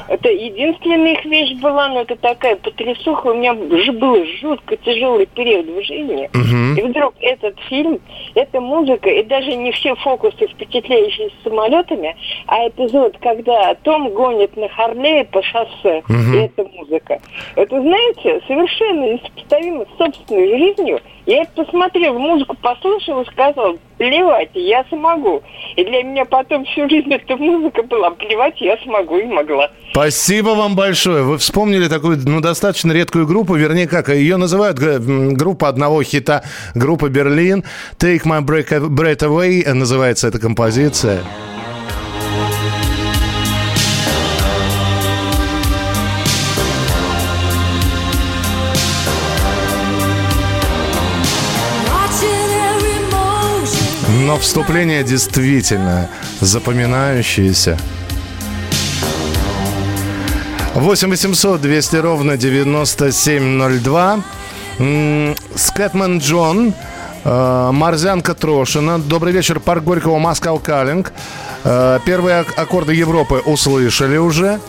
Это 0.07 0.29
единственная 0.29 1.13
их 1.13 1.25
вещь 1.25 1.59
была, 1.61 1.89
но 1.89 2.01
это 2.01 2.15
такая 2.15 2.55
потрясуха. 2.55 3.27
У 3.27 3.33
меня 3.35 3.53
же 3.53 3.91
был 3.91 4.25
жутко 4.41 4.77
тяжелый 4.77 5.25
период 5.27 5.67
в 5.67 5.83
жизни. 5.83 6.29
Угу. 6.33 6.79
И 6.79 6.89
вдруг 6.89 7.13
этот 7.19 7.59
фильм, 7.69 7.99
эта 8.35 8.59
музыка, 8.59 9.09
и 9.09 9.23
даже 9.23 9.55
не 9.55 9.71
все 9.71 9.95
фокусы, 9.95 10.47
впечатляющие 10.47 11.29
с 11.29 11.43
самолетами, 11.43 12.15
а 12.47 12.67
эпизод, 12.67 13.17
когда 13.19 13.75
Том 13.75 14.09
гонит 14.09 14.55
на 14.57 14.67
Харлее 14.69 15.25
по 15.25 15.41
шоссе, 15.43 16.03
угу. 16.07 16.35
и 16.35 16.37
эта 16.37 16.63
музыка. 16.63 17.19
Это, 17.55 17.81
знаете, 17.81 18.41
совершенно 18.47 19.13
несопоставимо 19.13 19.85
с 19.85 19.97
собственной 19.97 20.57
жизнью. 20.57 20.99
Я 21.25 21.43
это 21.43 21.63
посмотрел, 21.63 22.17
музыку 22.17 22.55
послушал 22.61 23.21
и 23.21 23.25
сказал, 23.25 23.77
плевать, 23.99 24.49
я 24.55 24.83
смогу. 24.89 25.43
И 25.75 25.83
для 25.83 26.01
меня 26.01 26.25
потом 26.25 26.65
всю 26.65 26.89
жизнь 26.89 27.13
эта 27.13 27.37
музыка 27.37 27.83
была, 27.83 28.09
плевать, 28.11 28.59
я 28.61 28.77
смогу 28.77 29.17
и 29.17 29.25
могла. 29.25 29.69
Спасибо 29.91 30.49
вам 30.49 30.75
большое. 30.75 31.23
Вы 31.23 31.37
вспомнили 31.37 31.87
такую, 31.87 32.17
ну, 32.25 32.39
достаточно 32.41 32.91
редкую 32.91 33.27
группу, 33.27 33.55
вернее, 33.55 33.87
как, 33.87 34.09
ее 34.09 34.37
называют 34.37 34.79
группа 34.79 35.67
одного 35.67 36.01
хита, 36.01 36.43
группа 36.73 37.09
Берлин. 37.09 37.63
Take 37.99 38.23
My 38.23 38.41
Breath 38.41 39.19
Away 39.19 39.71
называется 39.73 40.27
эта 40.29 40.39
композиция. 40.39 41.19
Но 54.29 54.37
вступление 54.37 55.03
действительно 55.03 56.07
запоминающееся. 56.39 57.79
8 60.75 61.09
800 61.09 61.59
200 61.59 61.95
ровно 61.95 62.37
9702. 62.37 64.19
Скэтмен 65.55 66.19
Джон. 66.19 66.75
Э, 67.23 67.71
Марзянка 67.73 68.35
Трошина. 68.35 68.99
Добрый 68.99 69.33
вечер, 69.33 69.59
парк 69.59 69.83
Горького, 69.83 70.19
Москва, 70.19 70.59
Калинг. 70.59 71.11
Э, 71.63 71.97
первые 72.05 72.41
аккорды 72.55 72.93
Европы 72.93 73.41
услышали 73.43 74.17
уже. 74.17 74.59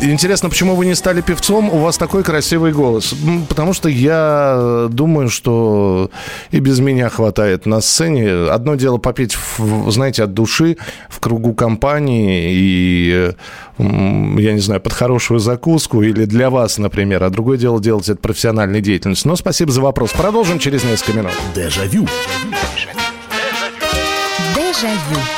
Интересно, 0.00 0.48
почему 0.48 0.74
вы 0.74 0.86
не 0.86 0.94
стали 0.94 1.20
певцом? 1.20 1.70
У 1.70 1.78
вас 1.78 1.96
такой 1.96 2.22
красивый 2.22 2.72
голос. 2.72 3.14
Потому 3.48 3.72
что 3.72 3.88
я 3.88 4.86
думаю, 4.90 5.28
что 5.28 6.10
и 6.50 6.60
без 6.60 6.80
меня 6.80 7.08
хватает 7.08 7.66
на 7.66 7.80
сцене. 7.80 8.50
Одно 8.50 8.74
дело 8.74 8.98
попеть, 8.98 9.36
в, 9.36 9.90
знаете, 9.90 10.24
от 10.24 10.34
души, 10.34 10.76
в 11.08 11.20
кругу 11.20 11.54
компании 11.54 12.52
и, 12.52 13.32
я 13.78 14.52
не 14.52 14.60
знаю, 14.60 14.80
под 14.80 14.92
хорошую 14.92 15.40
закуску 15.40 16.02
или 16.02 16.24
для 16.24 16.50
вас, 16.50 16.78
например. 16.78 17.24
А 17.24 17.30
другое 17.30 17.58
дело 17.58 17.80
делать 17.80 18.08
это 18.08 18.20
профессиональной 18.20 18.80
деятельностью. 18.80 19.28
Но 19.28 19.36
спасибо 19.36 19.72
за 19.72 19.80
вопрос. 19.80 20.12
Продолжим 20.12 20.58
через 20.58 20.84
несколько 20.84 21.18
минут. 21.18 21.32
Дежавю. 21.54 22.06
Дежавю. 24.54 25.37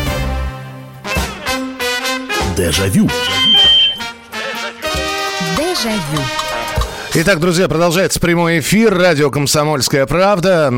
Дежавю. 2.61 3.09
Дежавю. 5.57 6.21
Итак, 7.15 7.39
друзья, 7.39 7.67
продолжается 7.67 8.19
прямой 8.19 8.59
эфир. 8.59 8.95
Радио 8.95 9.31
«Комсомольская 9.31 10.05
правда». 10.05 10.69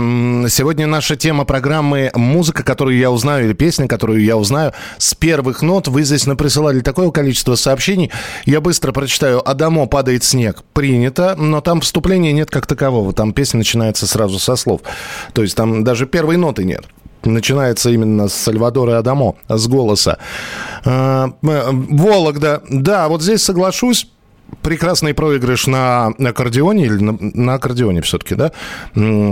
Сегодня 0.47 0.87
наша 0.87 1.17
тема 1.17 1.43
программы 1.43 2.09
«Музыка, 2.15 2.63
которую 2.63 2.97
я 2.97 3.11
узнаю» 3.11 3.47
или 3.47 3.53
«Песня, 3.53 3.89
которую 3.89 4.23
я 4.23 4.37
узнаю» 4.37 4.71
с 4.97 5.13
первых 5.13 5.61
нот. 5.61 5.89
Вы 5.89 6.03
здесь 6.03 6.25
наприсылали 6.25 6.79
такое 6.79 7.11
количество 7.11 7.55
сообщений. 7.55 8.11
Я 8.45 8.61
быстро 8.61 8.93
прочитаю. 8.93 9.45
«Адамо 9.45 9.85
падает 9.85 10.23
снег». 10.23 10.63
Принято, 10.71 11.35
но 11.35 11.59
там 11.59 11.81
вступления 11.81 12.31
нет 12.31 12.49
как 12.49 12.65
такового. 12.65 13.11
Там 13.11 13.33
песня 13.33 13.57
начинается 13.57 14.07
сразу 14.07 14.39
со 14.39 14.55
слов. 14.55 14.79
То 15.33 15.41
есть 15.41 15.57
там 15.57 15.83
даже 15.83 16.05
первой 16.05 16.37
ноты 16.37 16.63
нет 16.63 16.85
начинается 17.25 17.89
именно 17.89 18.27
с 18.27 18.33
Сальвадора 18.33 18.97
Адамо, 18.97 19.35
с 19.47 19.67
голоса. 19.67 20.17
Э, 20.85 21.29
Вологда. 21.41 22.61
Да, 22.69 23.07
вот 23.07 23.21
здесь 23.21 23.43
соглашусь. 23.43 24.07
Прекрасный 24.61 25.15
проигрыш 25.15 25.65
на 25.65 26.07
аккордеоне, 26.07 26.85
или 26.85 26.97
на, 26.97 27.17
на 27.19 27.55
аккордеоне 27.55 28.01
все-таки, 28.01 28.35
да? 28.35 28.51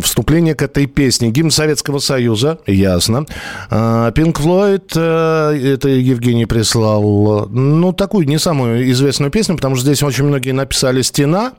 Вступление 0.01 0.55
к 0.55 0.63
этой 0.63 0.87
песне. 0.87 1.29
Гимн 1.29 1.51
Советского 1.51 1.99
Союза, 1.99 2.57
ясно. 2.65 3.27
Пинк 3.69 4.39
Флойд, 4.39 4.97
это 4.97 5.89
Евгений 5.89 6.47
прислал, 6.47 7.47
ну, 7.49 7.93
такую 7.93 8.27
не 8.27 8.39
самую 8.39 8.89
известную 8.91 9.29
песню, 9.31 9.55
потому 9.57 9.75
что 9.75 9.85
здесь 9.85 10.01
очень 10.01 10.23
многие 10.23 10.53
написали 10.53 11.03
«Стена», 11.03 11.53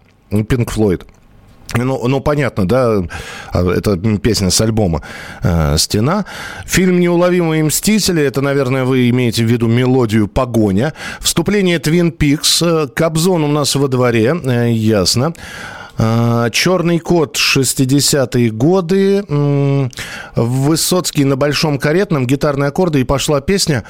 Пинк 0.49 0.73
Флойд. 0.73 1.07
Ну, 1.75 2.07
ну, 2.07 2.21
понятно, 2.21 2.67
да, 2.67 3.03
а, 3.53 3.71
это 3.71 3.97
песня 4.19 4.51
с 4.51 4.61
альбома 4.61 5.03
э, 5.43 5.77
«Стена». 5.79 6.27
Фильм 6.67 7.01
«Неуловимые 7.01 7.65
мстители», 7.65 8.23
это, 8.23 8.41
наверное, 8.41 8.85
вы 8.85 9.09
имеете 9.09 9.45
в 9.45 9.51
виду 9.51 9.69
мелодию 9.69 10.29
«Погоня». 10.29 10.93
Вступление 11.21 11.79
«Твин 11.79 12.13
Пикс», 12.13 12.63
э, 12.63 12.89
«Кобзон» 12.95 13.45
у 13.45 13.49
нас 13.49 13.75
во 13.75 13.89
дворе, 13.89 14.37
э, 14.45 14.71
ясно. 14.73 15.35
Черный 15.99 16.99
кот 16.99 17.37
60-е 17.37 18.51
годы. 18.51 19.23
Высоцкий 20.35 21.25
на 21.25 21.37
большом 21.37 21.79
каретном, 21.79 22.27
гитарные 22.27 22.69
аккорды, 22.69 23.03
и 23.03 23.05
пошла 23.05 23.43
песня. 23.43 23.85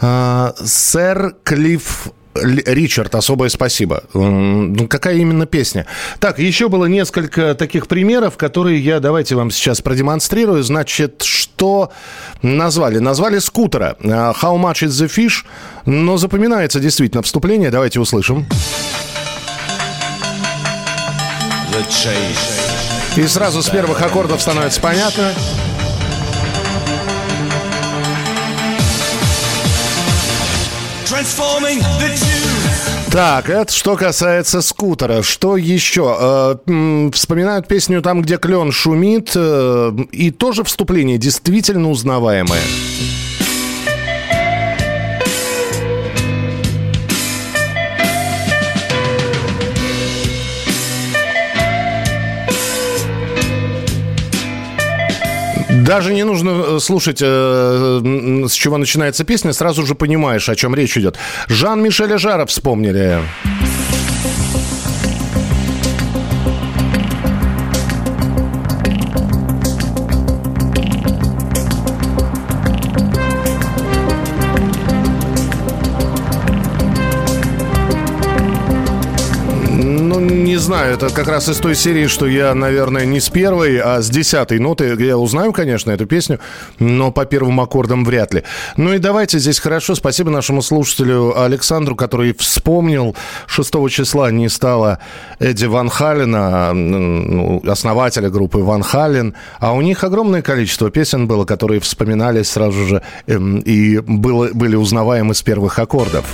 Сэр 0.00 1.36
Клифф 1.44 2.08
Ричард, 2.34 3.14
особое 3.14 3.48
спасибо. 3.48 4.04
Ну, 4.14 4.88
какая 4.88 5.16
именно 5.16 5.46
песня? 5.46 5.86
Так, 6.18 6.38
еще 6.38 6.68
было 6.68 6.86
несколько 6.86 7.54
таких 7.54 7.86
примеров, 7.86 8.36
которые 8.36 8.80
я 8.80 9.00
давайте 9.00 9.34
вам 9.34 9.50
сейчас 9.50 9.82
продемонстрирую. 9.82 10.62
Значит, 10.62 11.22
что 11.22 11.92
назвали? 12.40 12.98
Назвали 12.98 13.38
скутера. 13.38 13.96
А, 14.02 14.32
How 14.32 14.56
much 14.56 14.86
is 14.86 14.90
the 14.90 15.08
fish? 15.08 15.44
Но 15.84 16.16
запоминается 16.16 16.80
действительно 16.80 17.22
вступление. 17.22 17.70
Давайте 17.70 18.00
услышим. 18.00 18.46
И 23.16 23.26
сразу 23.26 23.62
с 23.62 23.68
первых 23.68 24.00
аккордов 24.00 24.40
становится 24.40 24.80
понятно. 24.80 25.32
Так, 33.10 33.50
это 33.50 33.70
что 33.70 33.96
касается 33.96 34.62
скутера. 34.62 35.22
Что 35.22 35.58
еще? 35.58 36.16
Э, 36.66 37.10
вспоминают 37.12 37.68
песню 37.68 38.00
«Там, 38.00 38.22
где 38.22 38.38
клен 38.38 38.72
шумит». 38.72 39.32
э, 39.34 39.92
и 40.12 40.30
тоже 40.30 40.64
вступление 40.64 41.18
действительно 41.18 41.90
узнаваемое. 41.90 42.62
Даже 55.72 56.12
не 56.12 56.24
нужно 56.24 56.50
э, 56.50 56.78
слушать, 56.80 57.20
э, 57.22 58.44
с 58.46 58.52
чего 58.52 58.76
начинается 58.76 59.24
песня, 59.24 59.52
сразу 59.52 59.86
же 59.86 59.94
понимаешь, 59.94 60.48
о 60.48 60.54
чем 60.54 60.74
речь 60.74 60.96
идет. 60.98 61.16
Жан-Мишеля 61.48 62.18
Жара 62.18 62.44
вспомнили. 62.46 63.18
Знаю, 80.82 80.96
это 80.96 81.10
как 81.10 81.28
раз 81.28 81.48
из 81.48 81.58
той 81.58 81.76
серии, 81.76 82.08
что 82.08 82.26
я, 82.26 82.54
наверное, 82.54 83.04
не 83.04 83.20
с 83.20 83.28
первой, 83.28 83.78
а 83.78 84.02
с 84.02 84.10
десятой 84.10 84.58
ноты. 84.58 84.96
Я 84.98 85.16
узнаю, 85.16 85.52
конечно, 85.52 85.92
эту 85.92 86.06
песню, 86.06 86.40
но 86.80 87.12
по 87.12 87.24
первым 87.24 87.60
аккордам 87.60 88.04
вряд 88.04 88.34
ли. 88.34 88.42
Ну 88.76 88.92
и 88.92 88.98
давайте 88.98 89.38
здесь 89.38 89.60
хорошо. 89.60 89.94
Спасибо 89.94 90.30
нашему 90.30 90.60
слушателю 90.60 91.40
Александру, 91.40 91.94
который 91.94 92.34
вспомнил, 92.34 93.14
6 93.46 93.88
числа 93.90 94.32
не 94.32 94.48
стало 94.48 94.98
Эдди 95.38 95.66
Ван 95.66 95.88
Халена, 95.88 96.70
м, 96.72 97.36
ну, 97.36 97.62
основателя 97.68 98.28
группы 98.28 98.58
Ван 98.58 98.82
Хален, 98.82 99.34
а 99.60 99.74
у 99.74 99.82
них 99.82 100.02
огромное 100.02 100.42
количество 100.42 100.90
песен 100.90 101.28
было, 101.28 101.44
которые 101.44 101.78
вспоминались 101.78 102.50
сразу 102.50 102.86
же 102.86 103.02
эм, 103.28 103.60
и 103.60 104.00
были 104.00 104.74
узнаваемы 104.74 105.34
с 105.34 105.42
первых 105.42 105.78
аккордов. 105.78 106.24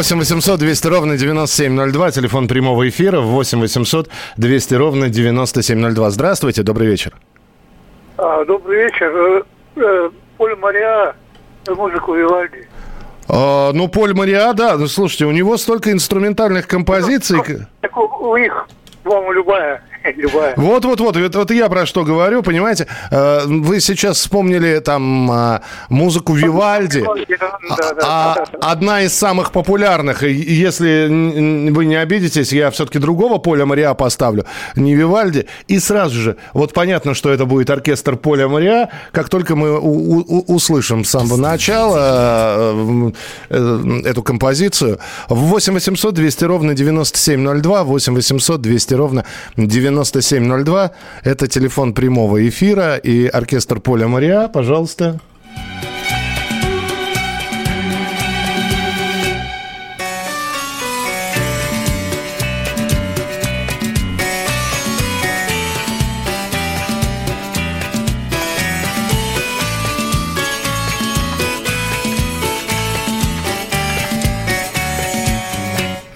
Восемь 0.00 0.16
800 0.16 0.58
200 0.58 0.86
ровно 0.86 1.18
9702, 1.18 2.10
телефон 2.12 2.48
прямого 2.48 2.88
эфира, 2.88 3.20
8 3.20 3.60
800 3.60 4.08
200 4.38 4.74
ровно 4.76 5.10
9702. 5.10 6.10
Здравствуйте, 6.10 6.62
добрый 6.62 6.86
вечер. 6.86 7.12
А, 8.16 8.42
добрый 8.46 8.84
вечер. 8.84 9.12
Э, 9.14 9.42
э, 9.76 10.10
Поль 10.38 10.56
Мариа, 10.56 11.14
э, 11.66 11.74
музыку 11.74 12.14
Вивальди. 12.14 12.66
А, 13.28 13.72
ну, 13.74 13.88
Поль 13.88 14.14
Мариа, 14.14 14.54
да, 14.54 14.78
ну, 14.78 14.86
слушайте, 14.86 15.26
у 15.26 15.32
него 15.32 15.58
столько 15.58 15.92
инструментальных 15.92 16.66
композиций. 16.66 17.36
Так 17.82 17.94
у, 17.98 18.36
них, 18.38 18.68
по-моему, 19.02 19.32
любая. 19.32 19.82
любая. 20.16 20.54
Вот, 20.56 20.84
вот, 20.84 21.00
вот, 21.00 21.16
вот, 21.16 21.34
вот 21.34 21.50
я 21.50 21.68
про 21.68 21.86
что 21.86 22.04
говорю, 22.04 22.42
понимаете? 22.42 22.86
Э, 23.10 23.40
Вы 23.46 23.80
сейчас 23.80 24.18
вспомнили 24.18 24.78
там 24.80 25.30
а, 25.30 25.62
музыку 25.88 26.34
Вивальди. 26.34 27.00
Да, 27.00 27.92
да, 27.92 28.00
А 28.02 28.34
да, 28.34 28.44
одна 28.70 29.02
из 29.02 29.12
самых 29.12 29.52
популярных, 29.52 30.22
если 30.22 31.70
вы 31.70 31.84
не 31.84 31.96
обидитесь, 31.96 32.52
я 32.52 32.70
все-таки 32.70 32.98
другого 32.98 33.38
Поля 33.38 33.66
Мариа 33.66 33.94
поставлю, 33.94 34.44
не 34.76 34.94
Вивальди. 34.94 35.46
И 35.68 35.78
сразу 35.78 36.14
же, 36.14 36.36
вот 36.52 36.72
понятно, 36.72 37.14
что 37.14 37.30
это 37.30 37.44
будет 37.44 37.70
оркестр 37.70 38.16
Поля 38.16 38.48
Мариа, 38.48 38.88
как 39.12 39.28
только 39.28 39.56
мы 39.56 39.78
услышим 39.78 41.04
с 41.04 41.10
самого 41.10 41.36
начала 41.36 41.98
э, 42.00 43.12
э, 43.50 44.02
эту 44.06 44.22
композицию. 44.22 44.98
8 45.28 45.74
800 45.74 46.14
200 46.14 46.44
ровно 46.44 46.74
9702, 46.74 47.84
8 47.84 48.14
800 48.14 48.60
200 48.60 48.94
ровно 48.94 49.24
9702. 49.56 49.89
Это 51.24 51.46
телефон 51.46 51.94
прямого 51.94 52.48
эфира 52.48 52.96
и 52.96 53.26
оркестр 53.26 53.80
Поля 53.80 54.08
Мариа, 54.08 54.48
пожалуйста. 54.48 55.20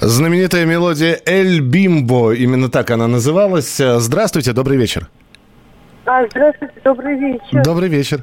Знаменитая 0.07 0.67
мелодия 0.67 1.19
«Эль 1.25 1.61
Бимбо», 1.61 2.35
именно 2.35 2.69
так 2.71 2.91
она 2.91 3.07
называлась. 3.07 3.79
Здравствуйте, 3.79 4.53
добрый 4.53 4.77
вечер. 4.77 5.09
А, 6.05 6.27
здравствуйте, 6.27 6.75
добрый 6.85 7.19
вечер. 7.19 7.63
Добрый 7.65 7.89
вечер. 7.89 8.23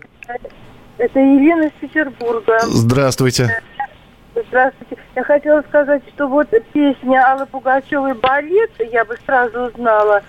Это 1.00 1.20
Елена 1.20 1.64
из 1.64 1.72
Петербурга. 1.80 2.60
Здравствуйте. 2.62 3.64
Здравствуйте. 4.36 4.96
Я 5.16 5.24
хотела 5.24 5.64
сказать, 5.64 6.04
что 6.14 6.28
вот 6.28 6.50
песня 6.72 7.34
Аллы 7.34 7.48
Пугачевой 7.48 8.14
«Балет» 8.14 8.72
я 8.92 9.04
бы 9.04 9.18
сразу 9.26 9.62
узнала. 9.62 10.22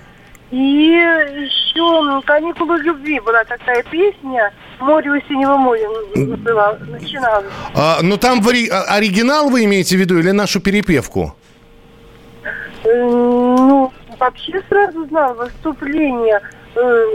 И 0.51 0.57
еще 0.57 2.23
«Каникулы 2.25 2.79
любви» 2.79 3.21
была 3.21 3.45
такая 3.45 3.83
песня. 3.91 4.51
«Море 4.83 5.11
у 5.11 5.21
синего 5.29 5.57
моря» 5.57 5.89
была, 6.39 6.77
начиналась. 6.89 7.47
А, 7.75 7.99
ну 8.03 8.17
там 8.17 8.41
в 8.43 8.49
ори- 8.49 8.69
а- 8.69 8.95
оригинал 8.97 9.49
вы 9.51 9.65
имеете 9.65 9.97
в 9.97 10.01
виду 10.01 10.19
или 10.19 10.31
нашу 10.33 10.61
перепевку? 10.61 11.35
Э, 12.85 12.89
Ну, 13.05 13.93
вообще 14.19 14.61
сразу 14.69 15.07
знала 15.07 15.49
вступление. 15.49 16.41
Э, 16.75 17.07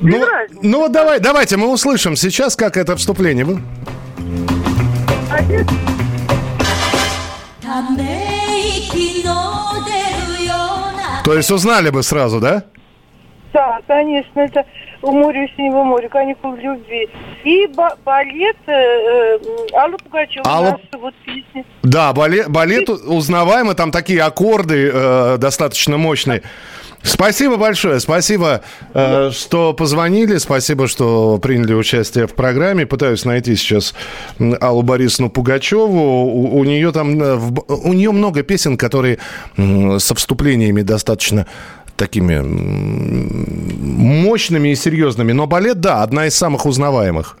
Ну, 0.00 0.26
ну 0.62 0.78
вот 0.80 0.92
давай, 0.92 1.18
давайте 1.20 1.56
мы 1.56 1.68
услышим 1.72 2.16
сейчас, 2.16 2.56
как 2.56 2.76
это 2.76 2.94
вступление. 2.96 3.44
Вы- 3.44 3.60
То 11.24 11.34
есть 11.34 11.50
узнали 11.50 11.90
бы 11.90 12.02
сразу, 12.02 12.40
да? 12.40 12.64
Да, 13.52 13.78
конечно, 13.86 14.40
это 14.40 14.64
у 15.02 15.12
моря 15.12 15.44
у 15.44 15.56
синего 15.56 15.82
моря, 15.84 16.08
каникулы 16.08 16.58
любви. 16.60 17.08
И 17.44 17.66
ба- 17.76 17.96
балет 18.04 18.56
э, 18.66 18.72
э, 18.72 19.38
Алла 19.74 19.96
Пугачева, 19.98 20.44
Алла- 20.46 20.70
наша 20.72 21.02
вот 21.02 21.14
песня. 21.24 21.64
Да, 21.82 22.12
балет, 22.12 22.48
балет 22.48 22.88
узнаваемый, 22.88 23.74
там 23.74 23.90
такие 23.90 24.22
аккорды 24.22 24.90
э, 24.92 25.36
достаточно 25.38 25.96
мощные. 25.96 26.42
Спасибо 27.04 27.56
большое, 27.56 27.98
спасибо, 27.98 28.60
э, 28.94 29.30
что 29.32 29.72
позвонили, 29.72 30.36
спасибо, 30.36 30.86
что 30.86 31.38
приняли 31.38 31.74
участие 31.74 32.28
в 32.28 32.34
программе. 32.34 32.86
Пытаюсь 32.86 33.24
найти 33.24 33.56
сейчас 33.56 33.92
Аллу 34.60 34.82
Борисовну 34.82 35.28
Пугачеву. 35.28 36.24
У, 36.24 36.58
у 36.58 36.62
нее 36.64 36.92
там, 36.92 37.20
э, 37.20 37.38
у 37.68 37.92
нее 37.92 38.12
много 38.12 38.44
песен, 38.44 38.78
которые 38.78 39.18
со 39.56 40.14
вступлениями 40.14 40.82
достаточно 40.82 41.48
такими 42.02 42.40
мощными 44.02 44.70
и 44.70 44.74
серьезными. 44.74 45.32
Но 45.32 45.46
балет, 45.46 45.80
да, 45.80 46.02
одна 46.02 46.26
из 46.26 46.34
самых 46.34 46.66
узнаваемых. 46.66 47.36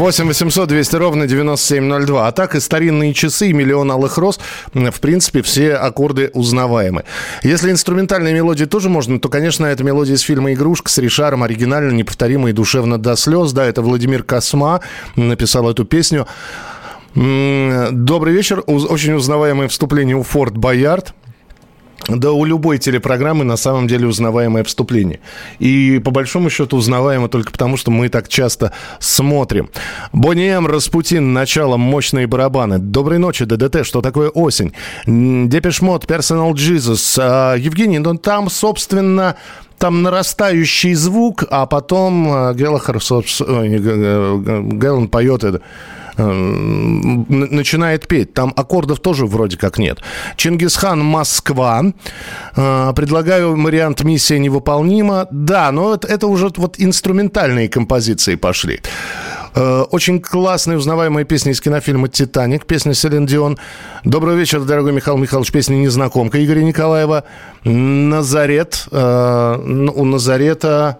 Восемь 0.00 0.28
800 0.28 0.66
200 0.66 0.96
ровно 0.96 1.26
9702. 1.26 2.26
А 2.26 2.32
так 2.32 2.54
и 2.54 2.60
старинные 2.60 3.12
часы, 3.12 3.48
и 3.48 3.52
миллион 3.52 3.92
алых 3.92 4.16
роз. 4.16 4.40
В 4.72 4.98
принципе, 4.98 5.42
все 5.42 5.74
аккорды 5.74 6.30
узнаваемы. 6.32 7.04
Если 7.42 7.70
инструментальные 7.70 8.32
мелодии 8.32 8.64
тоже 8.64 8.88
можно, 8.88 9.20
то, 9.20 9.28
конечно, 9.28 9.66
это 9.66 9.84
мелодия 9.84 10.14
из 10.14 10.22
фильма 10.22 10.54
«Игрушка» 10.54 10.90
с 10.90 10.96
Ришаром. 10.96 11.42
Оригинально, 11.42 11.92
неповторимо 11.92 12.48
и 12.48 12.52
душевно 12.52 12.96
до 12.96 13.14
слез. 13.14 13.52
Да, 13.52 13.66
это 13.66 13.82
Владимир 13.82 14.22
Косма 14.22 14.80
написал 15.16 15.70
эту 15.70 15.84
песню. 15.84 16.26
Добрый 17.14 18.32
вечер. 18.32 18.64
Очень 18.66 19.12
узнаваемое 19.12 19.68
вступление 19.68 20.16
у 20.16 20.22
Форт 20.22 20.56
Боярд. 20.56 21.12
Да 22.08 22.32
у 22.32 22.44
любой 22.44 22.78
телепрограммы 22.78 23.44
на 23.44 23.56
самом 23.56 23.86
деле 23.86 24.06
узнаваемое 24.06 24.64
вступление. 24.64 25.20
И 25.58 26.00
по 26.04 26.10
большому 26.10 26.50
счету 26.50 26.76
узнаваемо 26.76 27.28
только 27.28 27.52
потому, 27.52 27.76
что 27.76 27.90
мы 27.90 28.08
так 28.08 28.28
часто 28.28 28.72
смотрим. 28.98 29.70
Boney 30.12 30.48
M, 30.48 30.66
Распутин, 30.66 31.32
начало, 31.32 31.76
мощные 31.76 32.26
барабаны. 32.26 32.78
Доброй 32.78 33.18
ночи, 33.18 33.44
ДДТ, 33.44 33.86
что 33.86 34.00
такое 34.00 34.30
осень? 34.30 34.72
М, 35.06 35.48
Depeche 35.48 35.82
Mode, 35.82 36.04
Personal 36.04 36.52
Jesus. 36.52 37.18
А, 37.20 37.54
Евгений, 37.54 37.98
ну 37.98 38.16
там, 38.16 38.50
собственно, 38.50 39.36
там 39.78 40.02
нарастающий 40.02 40.94
звук, 40.94 41.44
а 41.50 41.66
потом 41.66 42.28
э, 42.32 42.54
Геллахер, 42.54 42.98
Геллан 44.76 45.08
поет 45.08 45.44
это 45.44 45.58
э, 45.58 45.60
начинает 46.26 48.06
петь. 48.08 48.34
Там 48.34 48.52
аккордов 48.56 49.00
тоже 49.00 49.26
вроде 49.26 49.56
как 49.56 49.78
нет. 49.78 49.98
Чингисхан 50.36 51.00
Москва. 51.00 51.82
Э, 52.56 52.92
Предлагаю 52.94 53.60
вариант 53.60 54.02
«Миссия 54.04 54.38
невыполнима». 54.38 55.26
Да, 55.30 55.70
но 55.72 55.94
это, 55.94 56.08
это 56.08 56.26
уже 56.26 56.50
вот 56.56 56.76
инструментальные 56.78 57.68
композиции 57.68 58.34
пошли. 58.34 58.80
Э, 59.54 59.82
Очень 59.90 60.20
классная 60.20 60.76
узнаваемая 60.76 61.24
песня 61.24 61.52
из 61.52 61.60
кинофильма 61.60 62.08
«Титаник», 62.08 62.66
песня 62.66 62.94
Селин 62.94 63.26
Дион. 63.26 63.58
Добрый 64.04 64.36
вечер, 64.36 64.60
дорогой 64.60 64.92
Михаил 64.92 65.18
Михайлович, 65.18 65.52
песня 65.52 65.74
«Незнакомка» 65.76 66.44
Игоря 66.44 66.62
Николаева. 66.62 67.24
«Назарет». 67.64 68.86
Э, 68.90 69.56
ну, 69.64 69.92
У 69.92 70.04
«Назарета» 70.04 70.98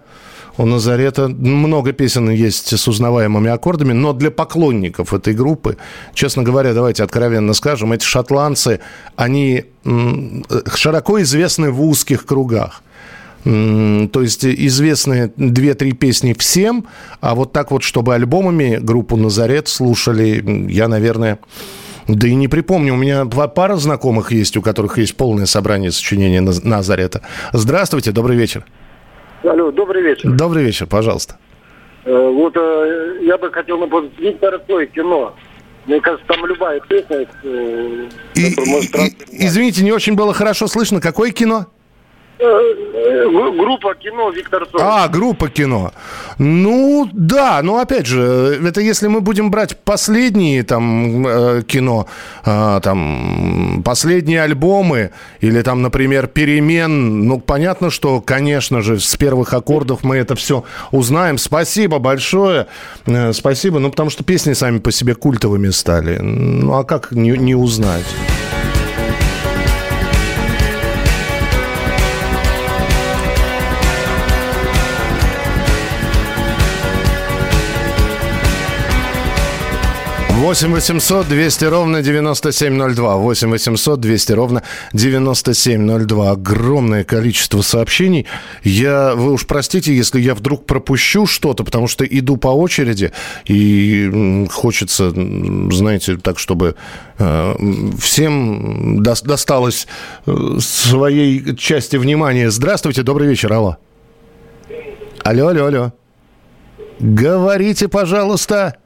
У 0.56 0.66
Назарета 0.66 1.28
много 1.28 1.92
песен 1.92 2.28
есть 2.30 2.76
с 2.76 2.88
узнаваемыми 2.88 3.50
аккордами, 3.50 3.92
но 3.92 4.12
для 4.12 4.30
поклонников 4.30 5.14
этой 5.14 5.34
группы, 5.34 5.76
честно 6.14 6.42
говоря, 6.42 6.74
давайте 6.74 7.02
откровенно 7.02 7.54
скажем, 7.54 7.92
эти 7.92 8.04
шотландцы, 8.04 8.80
они 9.16 9.64
широко 10.74 11.22
известны 11.22 11.70
в 11.70 11.82
узких 11.82 12.26
кругах. 12.26 12.82
То 13.44 14.10
есть 14.20 14.44
известны 14.44 15.32
две-три 15.36 15.92
песни 15.92 16.34
всем, 16.38 16.86
а 17.22 17.34
вот 17.34 17.52
так 17.52 17.70
вот, 17.70 17.82
чтобы 17.82 18.14
альбомами 18.14 18.76
группу 18.76 19.16
«Назарет» 19.16 19.68
слушали, 19.68 20.68
я, 20.70 20.88
наверное, 20.88 21.38
да 22.06 22.28
и 22.28 22.34
не 22.34 22.48
припомню. 22.48 22.92
У 22.94 22.96
меня 22.98 23.24
па- 23.24 23.48
пара 23.48 23.76
знакомых 23.76 24.32
есть, 24.32 24.56
у 24.58 24.62
которых 24.62 24.98
есть 24.98 25.16
полное 25.16 25.46
собрание 25.46 25.90
сочинений 25.90 26.38
Наз- 26.40 26.66
Назарета. 26.66 27.22
Здравствуйте, 27.52 28.12
добрый 28.12 28.36
вечер. 28.36 28.66
Алло, 29.42 29.70
добрый 29.70 30.02
вечер. 30.02 30.30
Добрый 30.32 30.64
вечер, 30.64 30.86
пожалуйста. 30.86 31.36
Э, 32.04 32.28
Вот 32.30 32.54
э, 32.56 33.18
я 33.22 33.38
бы 33.38 33.50
хотел 33.50 33.78
напомнить 33.78 34.18
Виктор 34.18 34.60
Цой, 34.66 34.86
кино. 34.86 35.34
Мне 35.86 36.00
кажется, 36.00 36.26
там 36.26 36.44
любая 36.46 36.80
песня... 36.80 37.26
э, 37.42 38.08
которую 38.34 38.68
может 38.68 38.94
раз- 38.94 39.10
Извините, 39.30 39.82
не 39.82 39.92
очень 39.92 40.14
было 40.14 40.34
хорошо 40.34 40.66
слышно. 40.66 41.00
Какое 41.00 41.30
кино? 41.30 41.66
Э, 42.40 42.74
э, 42.94 43.28
Группа 43.58 43.94
кино 43.94 44.30
Виктор 44.30 44.66
Цой. 44.66 44.80
А, 44.82 45.08
группа 45.08 45.50
кино. 45.50 45.92
Ну, 46.38 47.08
да, 47.12 47.60
но 47.62 47.78
опять 47.78 48.06
же, 48.06 48.58
это 48.64 48.80
если 48.80 49.08
мы 49.08 49.20
будем 49.20 49.50
брать 49.50 49.76
последние 49.76 50.62
там 50.62 51.26
э, 51.26 51.62
кино, 51.66 52.06
там 52.44 53.82
последние 53.84 54.42
альбомы 54.42 55.10
или 55.40 55.60
там, 55.60 55.82
например, 55.82 56.28
перемен, 56.28 57.26
ну, 57.26 57.38
понятно, 57.40 57.90
что, 57.90 58.20
конечно 58.22 58.80
же, 58.80 58.98
с 58.98 59.16
первых 59.16 59.52
аккордов 59.52 60.02
мы 60.02 60.16
это 60.16 60.34
все 60.34 60.64
узнаем. 60.92 61.36
Спасибо 61.36 61.98
большое, 61.98 62.68
спасибо, 63.32 63.78
ну, 63.78 63.90
потому 63.90 64.08
что 64.10 64.24
песни 64.24 64.54
сами 64.54 64.78
по 64.78 64.92
себе 64.92 65.14
культовыми 65.14 65.68
стали. 65.70 66.18
Ну, 66.18 66.72
а 66.74 66.84
как 66.84 67.12
не, 67.12 67.30
не 67.30 67.54
узнать? 67.54 68.06
Восемь 80.40 80.72
восемьсот 80.72 81.28
двести 81.28 81.66
ровно 81.66 82.00
девяносто 82.00 82.50
семь 82.50 82.72
ноль 82.72 82.94
два. 82.94 83.18
Восемь 83.18 83.50
восемьсот 83.50 84.00
двести 84.00 84.32
ровно 84.32 84.62
девяносто 84.94 85.52
семь 85.52 85.82
ноль 85.82 86.06
два. 86.06 86.30
Огромное 86.30 87.04
количество 87.04 87.60
сообщений. 87.60 88.26
Я, 88.64 89.14
вы 89.14 89.32
уж 89.32 89.46
простите, 89.46 89.94
если 89.94 90.18
я 90.18 90.34
вдруг 90.34 90.64
пропущу 90.64 91.26
что-то, 91.26 91.62
потому 91.62 91.88
что 91.88 92.06
иду 92.06 92.38
по 92.38 92.48
очереди 92.48 93.12
и 93.44 94.46
хочется, 94.50 95.10
знаете, 95.10 96.16
так, 96.16 96.38
чтобы 96.38 96.74
э, 97.18 97.54
всем 98.00 99.02
дос- 99.02 99.26
досталось 99.26 99.86
э, 100.24 100.56
своей 100.58 101.54
части 101.54 101.96
внимания. 101.96 102.50
Здравствуйте, 102.50 103.02
добрый 103.02 103.28
вечер, 103.28 103.52
алло. 103.52 103.76
Алло, 105.22 105.48
алло, 105.48 105.66
алло. 105.66 105.92
Говорите, 106.98 107.88
пожалуйста. 107.88 108.76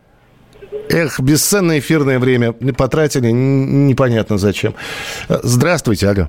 Эх, 0.90 1.18
бесценное 1.20 1.78
эфирное 1.78 2.18
время 2.18 2.52
потратили, 2.52 3.30
непонятно 3.30 4.38
зачем. 4.38 4.74
Э, 5.28 5.38
Здравствуйте, 5.42 6.08
алло. 6.08 6.28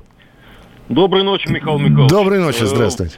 Доброй 0.88 1.24
ночи, 1.24 1.48
Михаил 1.50 1.80
Михайлович. 1.80 2.10
Доброй 2.12 2.40
ночи, 2.40 2.62
Э, 2.62 2.66
здравствуйте. 2.68 3.16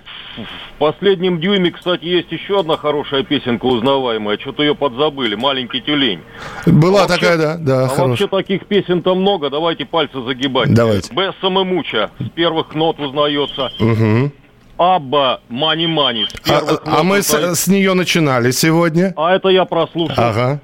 В 0.75 0.79
последнем 0.79 1.39
дюйме, 1.39 1.71
кстати, 1.71 2.05
есть 2.05 2.31
еще 2.31 2.59
одна 2.59 2.77
хорошая 2.77 3.23
песенка 3.23 3.65
узнаваемая. 3.65 4.37
Что-то 4.37 4.61
ее 4.63 4.75
подзабыли. 4.75 5.35
«Маленький 5.35 5.81
тюлень». 5.81 6.21
Была 6.67 7.03
А 7.03 7.07
вообще- 7.07 7.19
такая, 7.19 7.37
да, 7.37 7.57
да, 7.57 7.83
а 7.85 7.87
хорошая. 7.87 8.07
вообще 8.07 8.27
таких 8.27 8.65
песен-то 8.67 9.15
много. 9.15 9.49
Давайте 9.49 9.85
пальцы 9.85 10.21
загибать. 10.21 10.73
Давайте. 10.73 11.11
Бессом 11.13 11.59
и 11.59 11.63
Муча. 11.63 12.11
С 12.19 12.29
первых 12.29 12.73
нот 12.75 12.99
узнается. 12.99 13.69
Мгм. 13.79 14.31
Абба 14.77 15.41
Мани-Мани. 15.49 16.27
С 16.43 16.51
А, 16.51 16.61
а 16.85 17.03
мы 17.03 17.23
с, 17.23 17.33
с 17.33 17.67
нее 17.67 17.95
начинали 17.95 18.51
сегодня. 18.51 19.13
А 19.17 19.35
это 19.35 19.49
я 19.49 19.65
прослушал. 19.65 20.15
Ага. 20.23 20.61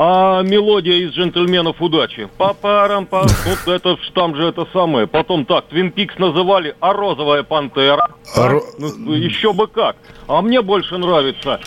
А 0.00 0.42
мелодия 0.42 0.94
из 1.06 1.10
«Джентльменов 1.10 1.82
удачи». 1.82 2.28
Папарам, 2.38 3.04
па 3.04 3.22
вот 3.22 3.66
это 3.74 3.96
ж 3.96 4.10
там 4.14 4.36
же 4.36 4.44
это 4.46 4.64
самое. 4.72 5.08
Потом 5.08 5.44
так, 5.44 5.66
Твин 5.68 5.90
Пикс 5.90 6.16
называли 6.18 6.76
«А 6.78 6.92
розовая 6.92 7.42
пантера». 7.42 8.08
А 8.36 8.48
ро- 8.48 8.62
Ну, 8.78 9.12
Еще 9.12 9.52
бы 9.52 9.66
как. 9.66 9.96
А 10.28 10.40
мне 10.40 10.62
больше 10.62 10.96
нравится 10.98 11.58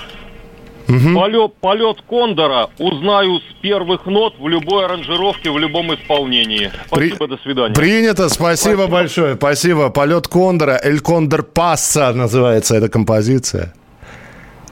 полет, 1.14 1.54
полет 1.62 1.98
Кондора 2.10 2.68
узнаю 2.78 3.40
с 3.40 3.62
первых 3.62 4.06
нот 4.06 4.34
в 4.40 4.48
любой 4.48 4.86
аранжировке, 4.86 5.50
в 5.50 5.58
любом 5.58 5.94
исполнении. 5.94 6.70
Спасибо, 6.88 7.28
до 7.28 7.38
свидания. 7.38 7.74
Принято, 7.76 8.28
спасибо, 8.30 8.88
большое, 8.88 9.36
спасибо. 9.36 9.90
Полет 9.90 10.28
Кондора, 10.28 10.80
Эль 10.84 11.00
Кондор 11.00 11.44
Пасса 11.44 12.12
называется 12.14 12.76
эта 12.76 12.90
композиция. 12.90 13.74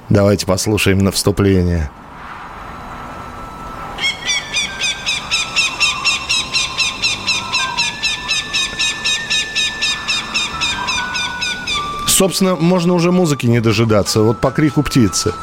Давайте 0.10 0.46
послушаем 0.46 1.00
на 1.00 1.12
вступление. 1.12 1.90
Собственно, 12.20 12.58
можно 12.58 12.96
уже 12.96 13.14
музыки 13.14 13.48
не 13.48 13.62
дожидаться. 13.62 14.20
Вот 14.20 14.40
по 14.40 14.52
крику 14.52 14.84
птицы. 14.84 15.34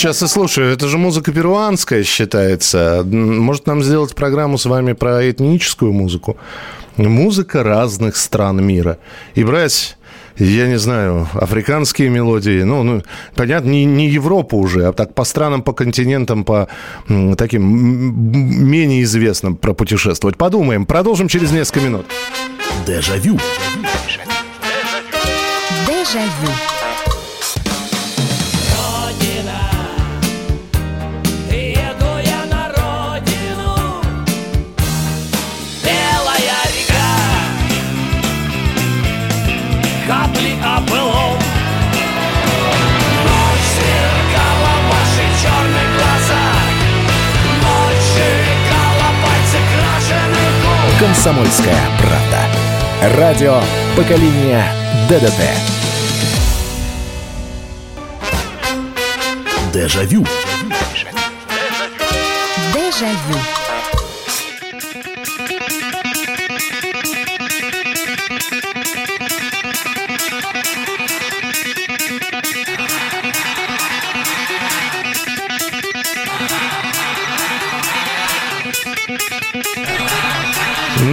Сейчас 0.00 0.22
и 0.22 0.26
слушаю. 0.26 0.72
Это 0.72 0.88
же 0.88 0.96
музыка 0.96 1.30
перуанская 1.30 2.04
считается. 2.04 3.02
Может 3.04 3.66
нам 3.66 3.82
сделать 3.82 4.14
программу 4.14 4.56
с 4.56 4.64
вами 4.64 4.94
про 4.94 5.30
этническую 5.30 5.92
музыку? 5.92 6.38
Музыка 6.96 7.62
разных 7.62 8.16
стран 8.16 8.64
мира. 8.64 8.96
И 9.34 9.44
брать 9.44 9.98
я 10.38 10.68
не 10.68 10.78
знаю, 10.78 11.28
африканские 11.34 12.08
мелодии, 12.08 12.62
ну, 12.62 12.82
ну 12.82 13.02
понятно, 13.34 13.68
не, 13.68 13.84
не 13.84 14.08
Европа 14.08 14.54
уже, 14.54 14.86
а 14.86 14.92
так 14.94 15.14
по 15.14 15.24
странам, 15.24 15.60
по 15.62 15.74
континентам, 15.74 16.44
по 16.44 16.68
м, 17.10 17.36
таким 17.36 17.62
м, 17.62 18.66
менее 18.66 19.02
известным 19.02 19.54
пропутешествовать. 19.54 20.38
Подумаем, 20.38 20.86
продолжим 20.86 21.28
через 21.28 21.52
несколько 21.52 21.80
минут. 21.80 22.06
Дежавю. 22.86 23.38
Дежавю. 25.86 26.50
Еду 26.50 26.69
Комсомольская 51.10 51.76
правда. 51.98 53.18
Радио 53.18 53.60
поколения 53.96 54.64
ДДТ. 55.08 55.40
Дежавю. 59.74 60.24
Дежавю. 62.72 63.59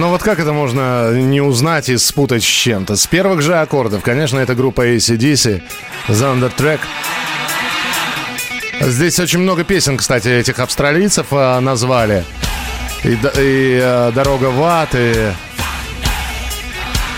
Ну 0.08 0.12
вот 0.12 0.22
как 0.22 0.40
это 0.40 0.54
можно 0.54 1.12
не 1.12 1.42
узнать 1.42 1.90
и 1.90 1.98
спутать 1.98 2.42
с 2.42 2.46
чем-то? 2.46 2.96
С 2.96 3.06
первых 3.06 3.42
же 3.42 3.58
аккордов, 3.58 4.00
конечно, 4.00 4.38
это 4.38 4.54
группа 4.54 4.88
ACDC, 4.88 5.60
The 6.08 6.50
Undertrack. 6.50 6.80
Здесь 8.80 9.20
очень 9.20 9.40
много 9.40 9.64
песен, 9.64 9.98
кстати, 9.98 10.28
этих 10.28 10.60
австралийцев 10.60 11.26
а, 11.32 11.60
назвали. 11.60 12.24
И, 13.04 13.18
и, 13.38 13.80
а, 13.82 14.10
«Дорога 14.12 14.46
в 14.46 14.62
ад», 14.62 14.88
и... 14.94 15.30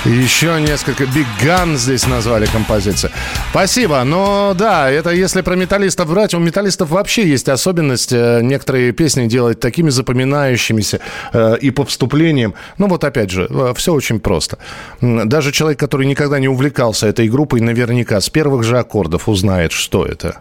еще 0.05 0.61
несколько 0.61 1.05
Gun 1.05 1.77
здесь 1.77 2.07
назвали 2.07 2.47
композиции. 2.47 3.11
Спасибо. 3.51 4.03
Но 4.05 4.55
да, 4.57 4.91
это 4.91 5.11
если 5.11 5.43
про 5.43 5.57
металлистов 5.57 6.09
брать, 6.09 6.35
у 6.35 6.39
металлистов 6.39 6.91
вообще 6.91 7.29
есть 7.29 7.49
особенность 7.49 8.13
э, 8.13 8.41
некоторые 8.43 8.93
песни 8.93 9.27
делать 9.27 9.61
такими 9.61 9.91
запоминающимися 9.91 11.01
э, 11.33 11.57
и 11.61 11.71
по 11.71 11.85
вступлениям. 11.85 12.55
Ну 12.79 12.89
вот 12.89 13.05
опять 13.05 13.31
же, 13.31 13.49
все 13.75 13.93
очень 13.93 14.21
просто. 14.21 14.59
Даже 15.01 15.53
человек, 15.53 15.79
который 15.79 16.07
никогда 16.07 16.39
не 16.39 16.49
увлекался 16.49 17.07
этой 17.07 17.29
группой, 17.29 17.61
наверняка 17.61 18.21
с 18.21 18.31
первых 18.31 18.65
же 18.65 18.79
аккордов 18.79 19.29
узнает, 19.29 19.73
что 19.73 20.07
это. 20.07 20.41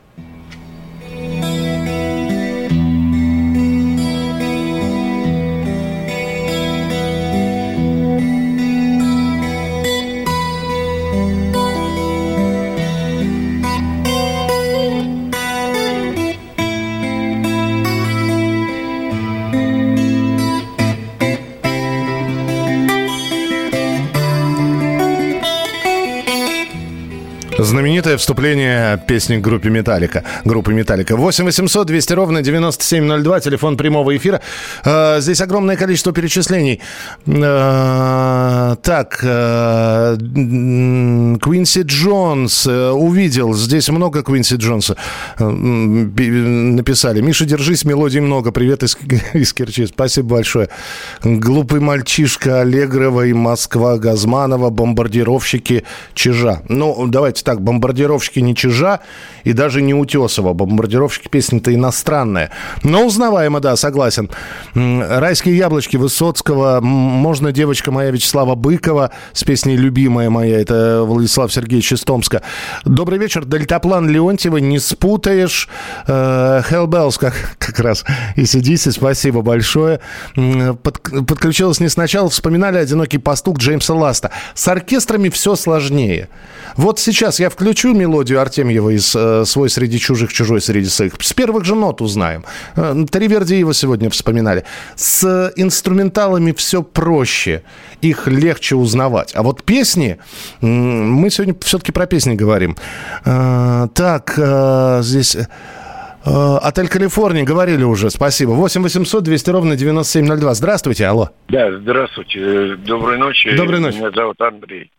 Знаменитое 27.61 28.15
вступление 28.17 28.97
песни 29.05 29.37
к 29.37 29.41
группе 29.41 29.69
Металлика. 29.69 30.23
Группы 30.45 30.73
Металлика. 30.73 31.17
8 31.17 31.43
800 31.43 31.87
200 31.87 32.13
ровно 32.13 32.41
9702. 32.41 33.39
Телефон 33.41 33.75
прямого 33.75 34.15
эфира. 34.15 34.39
Э, 34.85 35.19
Здесь 35.19 35.41
огромное 35.41 35.75
количество 35.75 36.13
перечислений. 36.13 36.79
Э, 37.27 38.75
Так. 38.81 39.19
э, 39.23 40.15
Квинси 41.41 41.81
Джонс. 41.81 42.65
Увидел. 42.65 43.53
Здесь 43.53 43.89
много 43.89 44.23
Квинси 44.23 44.55
Джонса. 44.55 44.95
Написали. 45.37 47.19
Миша, 47.21 47.43
держись. 47.45 47.83
Мелодий 47.83 48.21
много. 48.21 48.51
Привет 48.53 48.83
из, 48.83 48.97
из 49.33 49.51
Керчи. 49.53 49.85
Спасибо 49.85 50.35
большое. 50.35 50.69
Глупый 51.23 51.81
мальчишка 51.81 52.61
Аллегрова 52.61 53.25
и 53.25 53.33
Москва 53.33 53.97
Газманова. 53.97 54.69
Бомбардировщики 54.69 55.83
Чижа. 56.13 56.61
Ну, 56.69 57.05
давайте 57.07 57.43
так. 57.49 57.61
Бомбардировщики 57.61 58.39
не 58.41 58.55
Чижа 58.55 58.99
и 59.43 59.53
даже 59.53 59.81
не 59.81 59.95
Утесова. 59.95 60.53
Бомбардировщики 60.53 61.29
песня-то 61.29 61.73
иностранная. 61.73 62.51
Но 62.83 63.07
узнаваемо, 63.07 63.59
да, 63.59 63.75
согласен. 63.75 64.29
Райские 64.75 65.57
яблочки 65.57 65.97
Высоцкого. 65.97 66.79
Можно 66.79 67.51
девочка 67.51 67.89
моя 67.89 68.11
Вячеслава 68.11 68.53
Быкова 68.53 69.09
с 69.33 69.43
песней 69.43 69.77
«Любимая 69.77 70.29
моя». 70.29 70.59
Это 70.61 71.01
Владислав 71.03 71.51
Сергеевич 71.51 71.93
из 71.93 72.01
Томска. 72.01 72.43
Добрый 72.85 73.17
вечер. 73.17 73.45
Дельтаплан 73.45 74.07
Леонтьева. 74.07 74.57
Не 74.57 74.77
спутаешь. 74.77 75.69
Э, 76.07 76.61
Hellbells 76.69 77.17
как, 77.19 77.33
как 77.57 77.79
раз. 77.79 78.05
И 78.35 78.45
сидите. 78.45 78.91
Спасибо 78.91 79.41
большое. 79.41 80.01
Под- 80.35 81.01
подключилась 81.27 81.79
не 81.79 81.89
сначала. 81.89 82.29
Вспоминали 82.29 82.77
«Одинокий 82.77 83.17
пастух» 83.17 83.57
Джеймса 83.57 83.95
Ласта. 83.95 84.29
С 84.53 84.67
оркестрами 84.67 85.29
все 85.29 85.55
сложнее. 85.55 86.29
Вот 86.75 86.99
сейчас 86.99 87.38
сейчас 87.39 87.45
я 87.45 87.49
включу 87.49 87.93
мелодию 87.93 88.41
Артемьева 88.41 88.89
из 88.89 89.15
э, 89.15 89.45
«Свой 89.45 89.69
среди 89.69 89.97
чужих, 89.97 90.33
чужой 90.33 90.61
среди 90.61 90.87
своих». 90.87 91.13
С 91.21 91.33
первых 91.33 91.63
же 91.63 91.75
нот 91.75 92.01
узнаем. 92.01 92.43
Э, 92.75 93.05
Тривердиева 93.09 93.73
сегодня 93.73 94.09
вспоминали. 94.09 94.63
С 94.95 95.51
инструменталами 95.55 96.51
все 96.51 96.83
проще. 96.83 97.63
Их 98.01 98.27
легче 98.27 98.75
узнавать. 98.75 99.31
А 99.35 99.43
вот 99.43 99.63
песни... 99.63 100.17
Мы 100.61 101.29
сегодня 101.29 101.55
все-таки 101.61 101.91
про 101.91 102.05
песни 102.05 102.35
говорим. 102.35 102.75
Э, 103.25 103.87
так, 103.93 104.39
здесь... 105.03 105.37
Отель 106.25 106.89
Калифорния, 106.89 107.45
говорили 107.45 107.83
уже, 107.83 108.09
спасибо. 108.09 108.51
8 108.51 108.83
800 108.83 109.23
200 109.23 109.49
ровно 109.51 109.75
9702. 109.77 110.53
Здравствуйте, 110.53 111.05
алло. 111.05 111.29
Да, 111.47 111.71
здравствуйте. 111.79 112.75
Доброй 112.85 113.17
ночи. 113.17 113.55
Доброй 113.55 113.79
ночи. 113.79 113.97
Меня 113.97 114.11
зовут 114.11 114.39
Андрей. 114.41 114.91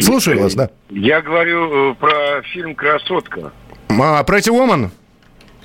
Слушаю 0.00 0.40
вас, 0.40 0.54
да. 0.54 0.70
Я 0.90 1.20
говорю 1.20 1.92
э, 1.92 1.94
про 1.94 2.42
фильм 2.52 2.74
«Красотка». 2.74 3.52
А, 3.88 4.22
Pretty 4.24 4.50
Woman? 4.50 4.90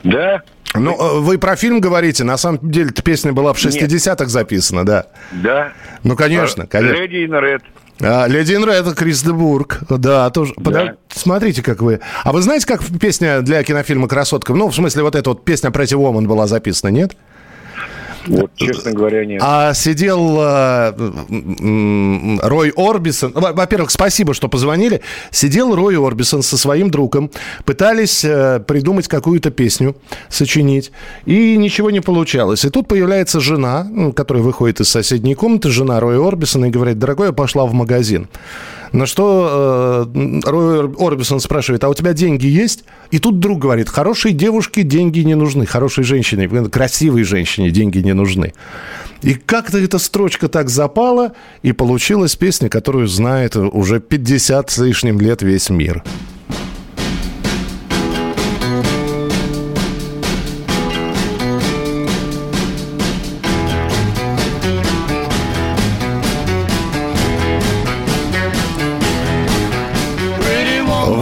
Да. 0.04 0.42
Ну, 0.76 0.92
э, 0.92 1.20
вы 1.20 1.38
про 1.38 1.56
фильм 1.56 1.80
говорите, 1.80 2.24
на 2.24 2.38
самом 2.38 2.60
деле 2.70 2.90
эта 2.90 3.02
песня 3.02 3.34
была 3.34 3.54
в 3.54 3.58
60-х 3.58 4.26
записана, 4.26 4.86
да. 4.86 5.08
Да. 5.32 5.74
Ну, 6.04 6.16
конечно, 6.16 6.68
конечно. 6.68 7.02
Леди 7.02 7.26
in 7.26 7.40
Red. 7.40 7.62
А, 8.00 8.28
Леди 8.28 8.54
Ин 8.54 8.64
это 8.70 8.94
Крис 8.94 9.24
Дебург. 9.24 9.80
Да, 9.90 10.30
тоже. 10.30 10.54
Да. 10.58 10.64
Подож... 10.64 10.90
Смотрите, 11.10 11.64
как 11.64 11.82
вы. 11.82 12.00
А 12.24 12.32
вы 12.32 12.42
знаете, 12.42 12.68
как 12.68 12.82
песня 13.00 13.42
для 13.42 13.64
кинофильма 13.64 14.08
Красотка? 14.08 14.54
Ну, 14.54 14.68
в 14.68 14.76
смысле, 14.76 15.04
вот 15.04 15.16
эта 15.16 15.30
вот 15.32 15.44
песня 15.44 15.72
Pretty 15.72 15.98
Woman 15.98 16.28
была 16.28 16.48
записана, 16.48 16.92
нет? 16.92 17.18
Вот, 18.28 18.52
честно 18.56 18.92
говоря, 18.92 19.26
нет. 19.26 19.42
А 19.44 19.74
сидел 19.74 20.38
э, 20.40 20.94
Рой 22.42 22.74
Орбисон. 22.76 23.32
Во-первых, 23.34 23.92
спасибо, 23.92 24.34
что 24.34 24.48
позвонили. 24.48 25.02
Сидел 25.32 25.76
Рой 25.76 25.98
Орбисон 25.98 26.42
со 26.42 26.58
своим 26.58 26.92
другом. 26.92 27.32
Пытались 27.66 28.24
э, 28.24 28.60
придумать 28.60 29.08
какую-то 29.08 29.50
песню, 29.50 29.96
сочинить. 30.30 30.92
И 31.26 31.58
ничего 31.58 31.90
не 31.92 32.02
получалось. 32.02 32.66
И 32.66 32.70
тут 32.70 32.88
появляется 32.88 33.40
жена, 33.40 33.88
которая 34.16 34.44
выходит 34.44 34.82
из 34.82 34.90
соседней 34.90 35.36
комнаты, 35.36 35.70
жена 35.70 36.00
Роя 36.00 36.26
Орбисона, 36.26 36.66
и 36.66 36.70
говорит, 36.70 37.00
дорогой, 37.00 37.28
я 37.28 37.34
пошла 37.34 37.66
в 37.66 37.74
магазин. 37.74 38.28
На 38.92 39.06
что 39.06 40.10
э, 40.16 40.42
Рой 40.46 40.94
Орбисон 40.98 41.40
спрашивает, 41.40 41.84
а 41.84 41.90
у 41.90 41.94
тебя 41.94 42.14
деньги 42.14 42.48
есть? 42.48 42.84
И 43.12 43.20
тут 43.20 43.40
друг 43.40 43.60
говорит, 43.60 43.90
хорошей 43.90 44.34
девушке 44.34 44.84
деньги 44.84 45.20
не 45.20 45.36
нужны, 45.36 45.66
хорошей 45.66 46.04
женщине, 46.04 46.48
красивой 46.70 47.24
женщине 47.24 47.72
деньги 47.72 48.00
не 48.00 48.14
нужны. 48.14 48.54
И 49.22 49.34
как-то 49.34 49.78
эта 49.80 49.98
строчка 50.00 50.48
так 50.48 50.70
запала, 50.70 51.34
и 51.64 51.72
получилась 51.72 52.36
песня, 52.36 52.70
которую 52.70 53.08
знает 53.08 53.56
уже 53.56 54.00
50 54.00 54.70
с 54.70 54.78
лишним 54.78 55.20
лет 55.20 55.42
весь 55.42 55.70
мир. 55.70 56.04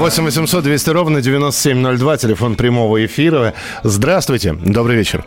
8 0.05 0.23
800 0.23 0.63
200 0.63 0.89
ровно 0.91 1.19
9702, 1.19 2.17
телефон 2.17 2.55
прямого 2.55 3.03
эфира. 3.03 3.55
Здравствуйте, 3.81 4.53
добрый 4.53 4.97
вечер. 4.97 5.25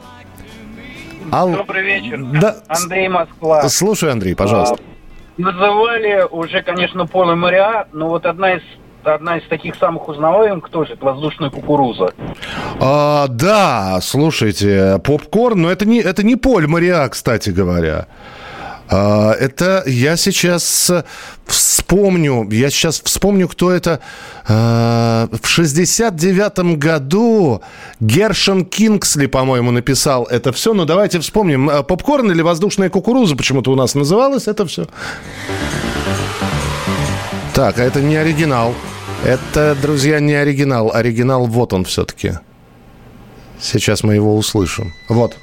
Ал... 1.33 1.51
Добрый 1.51 1.83
вечер. 1.83 2.23
Да. 2.41 2.59
Андрей 2.69 3.09
Москва. 3.09 3.69
Слушай, 3.69 4.13
Андрей, 4.13 4.37
пожалуйста. 4.37 4.77
А, 4.77 5.43
называли 5.43 6.25
уже, 6.31 6.63
конечно, 6.63 7.09
Пола 7.09 7.35
Моря, 7.35 7.89
но 7.93 8.09
вот 8.09 8.25
одна 8.25 8.55
из 8.55 8.63
одна 9.03 9.39
из 9.39 9.49
таких 9.49 9.75
самых 9.75 10.07
узнаваемых 10.09 10.69
тоже, 10.69 10.93
это 10.93 11.05
воздушная 11.05 11.51
кукуруза. 11.51 12.13
А, 12.81 13.27
да, 13.27 13.99
слушайте, 14.01 15.01
попкорн, 15.03 15.63
но 15.63 15.73
это 15.73 15.89
не, 15.89 15.99
это 15.99 16.23
не 16.23 16.37
Поль 16.37 16.69
Мариа, 16.69 17.09
кстати 17.09 17.51
говоря. 17.51 18.07
А, 18.91 19.33
это 19.33 19.83
я 19.87 20.17
сейчас 20.17 20.91
вспомню, 21.47 22.49
я 22.51 22.71
сейчас 22.71 23.01
вспомню, 23.03 23.49
кто 23.49 23.71
это. 23.71 24.01
А, 24.47 25.29
в 25.43 25.47
69 25.47 26.79
году 26.79 27.63
Гершон 28.01 28.65
Кингсли, 28.65 29.27
по-моему, 29.27 29.71
написал 29.71 30.25
это 30.25 30.53
все. 30.53 30.73
Но 30.73 30.85
давайте 30.85 31.21
вспомним. 31.21 31.69
А, 31.69 31.83
попкорн 31.83 32.31
или 32.31 32.41
воздушная 32.41 32.89
кукуруза 32.89 33.37
почему-то 33.37 33.73
у 33.73 33.77
нас 33.77 33.95
называлось 33.95 34.49
это 34.49 34.67
все. 34.67 34.87
Так, 37.55 37.79
а 37.79 37.85
это 37.85 38.01
не 38.01 38.17
оригинал. 38.17 38.75
Это, 39.25 39.77
друзья, 39.83 40.21
не 40.21 40.35
оригинал. 40.35 40.95
Оригинал 40.95 41.47
вот 41.47 41.73
он 41.73 41.85
все-таки. 41.85 42.39
Сейчас 43.61 44.03
мы 44.05 44.15
его 44.15 44.37
услышим. 44.37 44.95
Вот. 45.09 45.37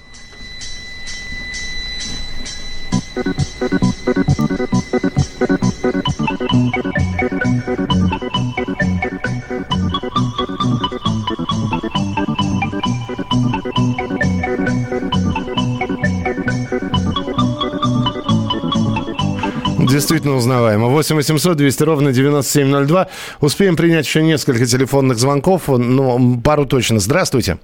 Действительно 19.80 20.36
узнаваемо. 20.36 20.88
8 20.90 21.16
800 21.16 21.56
200 21.56 21.84
ровно 21.84 22.12
9702. 22.12 23.08
Успеем 23.40 23.78
принять 23.78 24.06
еще 24.06 24.22
несколько 24.24 24.66
телефонных 24.66 25.18
звонков, 25.18 25.70
но 25.70 26.20
пару 26.44 26.66
точно. 26.66 27.00
Здравствуйте. 27.00 27.60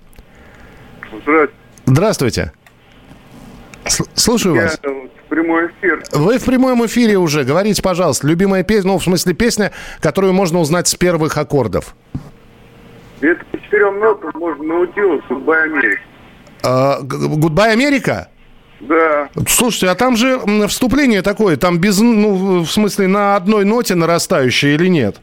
Здравствуйте. 1.11 1.53
Здравствуйте. 1.85 2.51
Слушаю 4.13 4.55
Я 4.55 4.63
вас. 4.63 4.79
Прямой 5.29 5.67
эфир. 5.67 6.03
Вы 6.11 6.37
в 6.37 6.45
прямом 6.45 6.85
эфире 6.85 7.17
уже. 7.17 7.43
Говорите, 7.43 7.81
пожалуйста, 7.81 8.27
любимая 8.27 8.63
песня, 8.63 8.91
ну, 8.91 8.97
в 8.97 9.03
смысле 9.03 9.33
песня, 9.33 9.71
которую 10.01 10.33
можно 10.33 10.59
узнать 10.59 10.87
с 10.87 10.95
первых 10.95 11.37
аккордов. 11.37 11.95
Это 13.21 13.43
по 13.45 13.59
четырем 13.61 13.99
нотам 13.99 14.31
можно 14.35 14.63
научилась 14.63 15.23
Гудбай 15.29 15.63
Америка. 15.63 16.01
Гудбай 17.01 17.71
Америка? 17.71 18.27
Да. 18.81 19.29
Слушайте, 19.47 19.89
а 19.89 19.95
там 19.95 20.15
же 20.17 20.39
вступление 20.67 21.21
такое, 21.21 21.55
там 21.55 21.77
без, 21.77 21.99
ну, 21.99 22.61
в 22.63 22.67
смысле, 22.69 23.07
на 23.07 23.35
одной 23.35 23.63
ноте 23.63 23.95
нарастающее 23.95 24.73
или 24.75 24.87
нет? 24.87 25.21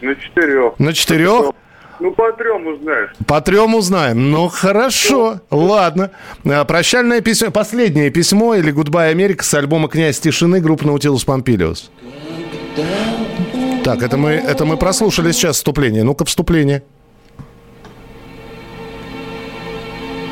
На 0.00 0.14
четырех. 0.14 0.78
На 0.78 0.92
четырех? 0.92 1.52
Ну, 2.00 2.10
по 2.12 2.32
трем 2.32 2.66
узнаешь. 2.66 3.10
По 3.26 3.40
трем 3.40 3.74
узнаем. 3.74 4.30
Ну, 4.30 4.48
хорошо. 4.48 5.40
Ладно. 5.50 6.10
А, 6.44 6.64
прощальное 6.64 7.20
письмо, 7.20 7.50
последнее 7.50 8.10
письмо 8.10 8.54
или 8.54 8.70
«Гудбай, 8.70 9.10
Америка» 9.10 9.44
с 9.44 9.54
альбома 9.54 9.88
«Князь 9.88 10.18
тишины» 10.18 10.60
группы 10.60 10.86
«Наутилус 10.86 11.24
Помпилиус». 11.24 11.90
Так, 13.84 14.02
это 14.02 14.16
мы, 14.16 14.30
это 14.30 14.64
мы 14.64 14.76
прослушали 14.78 15.30
сейчас 15.32 15.56
вступление. 15.56 16.04
Ну-ка, 16.04 16.24
вступление. 16.24 16.82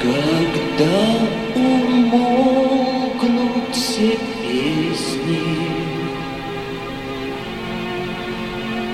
Когда 0.01 0.91
умолкнут 1.55 2.73
все 3.73 4.19
песни, 4.43 5.39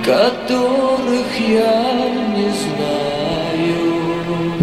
которых 0.04 1.40
я. 1.48 2.17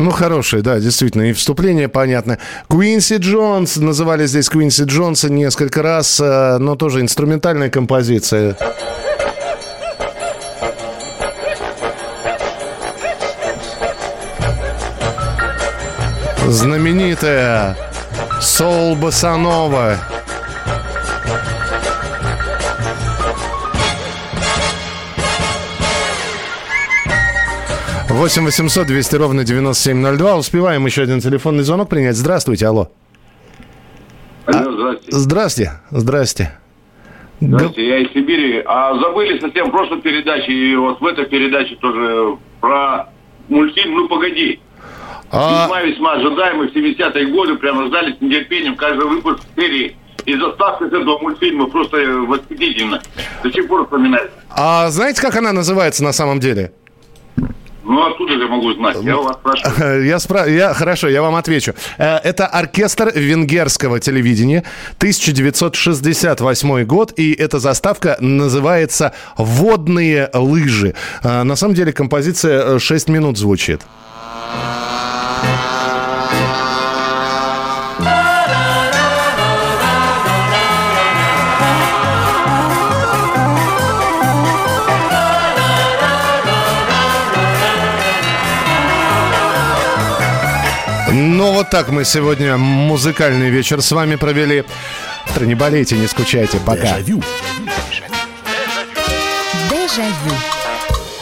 Ну, 0.05 0.11
хорошее, 0.11 0.61
да, 0.61 0.79
действительно. 0.79 1.23
И 1.23 1.33
вступление 1.33 1.89
понятно. 1.89 2.37
Куинси 2.67 3.15
Джонс, 3.15 3.77
называли 3.77 4.27
здесь 4.27 4.49
Куинси 4.49 4.83
Джонса 4.83 5.31
несколько 5.31 5.81
раз, 5.81 6.19
э, 6.19 6.59
но 6.59 6.75
тоже 6.75 7.01
инструментальная 7.01 7.71
композиция. 7.71 8.55
Знаменитая 16.47 17.75
Сол 18.39 18.95
Басанова. 18.95 19.97
8 28.15 28.45
800 28.45 28.87
200 28.87 29.15
ровно 29.17 29.43
9702. 29.43 30.37
Успеваем 30.37 30.85
еще 30.85 31.01
один 31.01 31.19
телефонный 31.19 31.63
звонок 31.63 31.89
принять. 31.89 32.15
Здравствуйте, 32.15 32.65
алло. 32.65 32.89
Алло, 34.45 34.71
здрасте. 34.71 35.11
Здрасте, 35.11 35.71
здрасте. 35.91 36.51
Здрасте, 37.41 37.87
я 37.87 37.97
из 37.99 38.13
Сибири. 38.13 38.63
А 38.65 38.97
забыли 38.99 39.37
совсем 39.39 39.67
в 39.67 39.71
прошлой 39.71 40.01
передаче, 40.01 40.49
и 40.49 40.75
вот 40.77 41.01
в 41.01 41.05
этой 41.05 41.25
передаче 41.25 41.75
тоже 41.75 42.37
про 42.61 43.09
мультфильм 43.49 43.95
«Ну, 43.95 44.07
погоди». 44.07 44.61
А... 45.31 45.65
Весьма-весьма 45.65 46.13
ожидаемый 46.13 46.69
в 46.69 46.73
70-е 46.73 47.25
годы, 47.27 47.55
прямо 47.55 47.87
ждали 47.87 48.13
с 48.13 48.21
нетерпением 48.21 48.77
каждый 48.77 49.07
выпуск 49.07 49.39
серии 49.57 49.97
И 50.25 50.35
заставка 50.37 50.85
с 50.85 50.93
этого 50.93 51.19
мультфильма 51.19 51.67
просто 51.67 51.97
восхитительно. 51.97 53.01
До 53.43 53.51
сих 53.51 53.67
пор 53.67 53.83
вспоминается. 53.83 54.31
А 54.49 54.89
знаете, 54.89 55.21
как 55.21 55.35
она 55.35 55.51
называется 55.51 56.01
на 56.01 56.13
самом 56.13 56.39
деле? 56.39 56.71
Ну, 57.85 58.03
откуда 58.03 58.33
я 58.33 58.47
могу 58.47 58.73
знать? 58.73 58.97
Я 59.01 59.17
у 59.17 59.23
вас 59.23 59.35
спрашиваю. 59.35 60.05
Я, 60.05 60.19
спра... 60.19 60.47
я 60.47 60.73
Хорошо, 60.73 61.07
я 61.07 61.21
вам 61.21 61.35
отвечу. 61.35 61.73
Э, 61.97 62.17
Это 62.23 62.47
оркестр 62.47 63.11
венгерского 63.15 63.99
телевидения, 63.99 64.63
1968 64.97 66.83
год, 66.85 67.13
и 67.19 67.33
эта 67.33 67.59
заставка 67.59 68.17
называется 68.19 69.13
«Водные 69.37 70.29
лыжи». 70.33 70.95
Э, 71.23 71.43
На 71.43 71.55
самом 71.55 71.75
деле 71.75 71.93
композиция 71.93 72.79
6 72.79 73.09
минут 73.09 73.37
звучит. 73.37 73.81
Вот 91.65 91.71
так 91.71 91.89
мы 91.89 92.05
сегодня 92.05 92.57
музыкальный 92.57 93.49
вечер 93.49 93.81
с 93.81 93.91
вами 93.91 94.15
провели. 94.15 94.65
Не 95.39 95.55
болейте, 95.55 95.97
не 95.97 96.07
скучайте. 96.07 96.59
Пока. 96.59 96.99
Дежавю. 96.99 97.23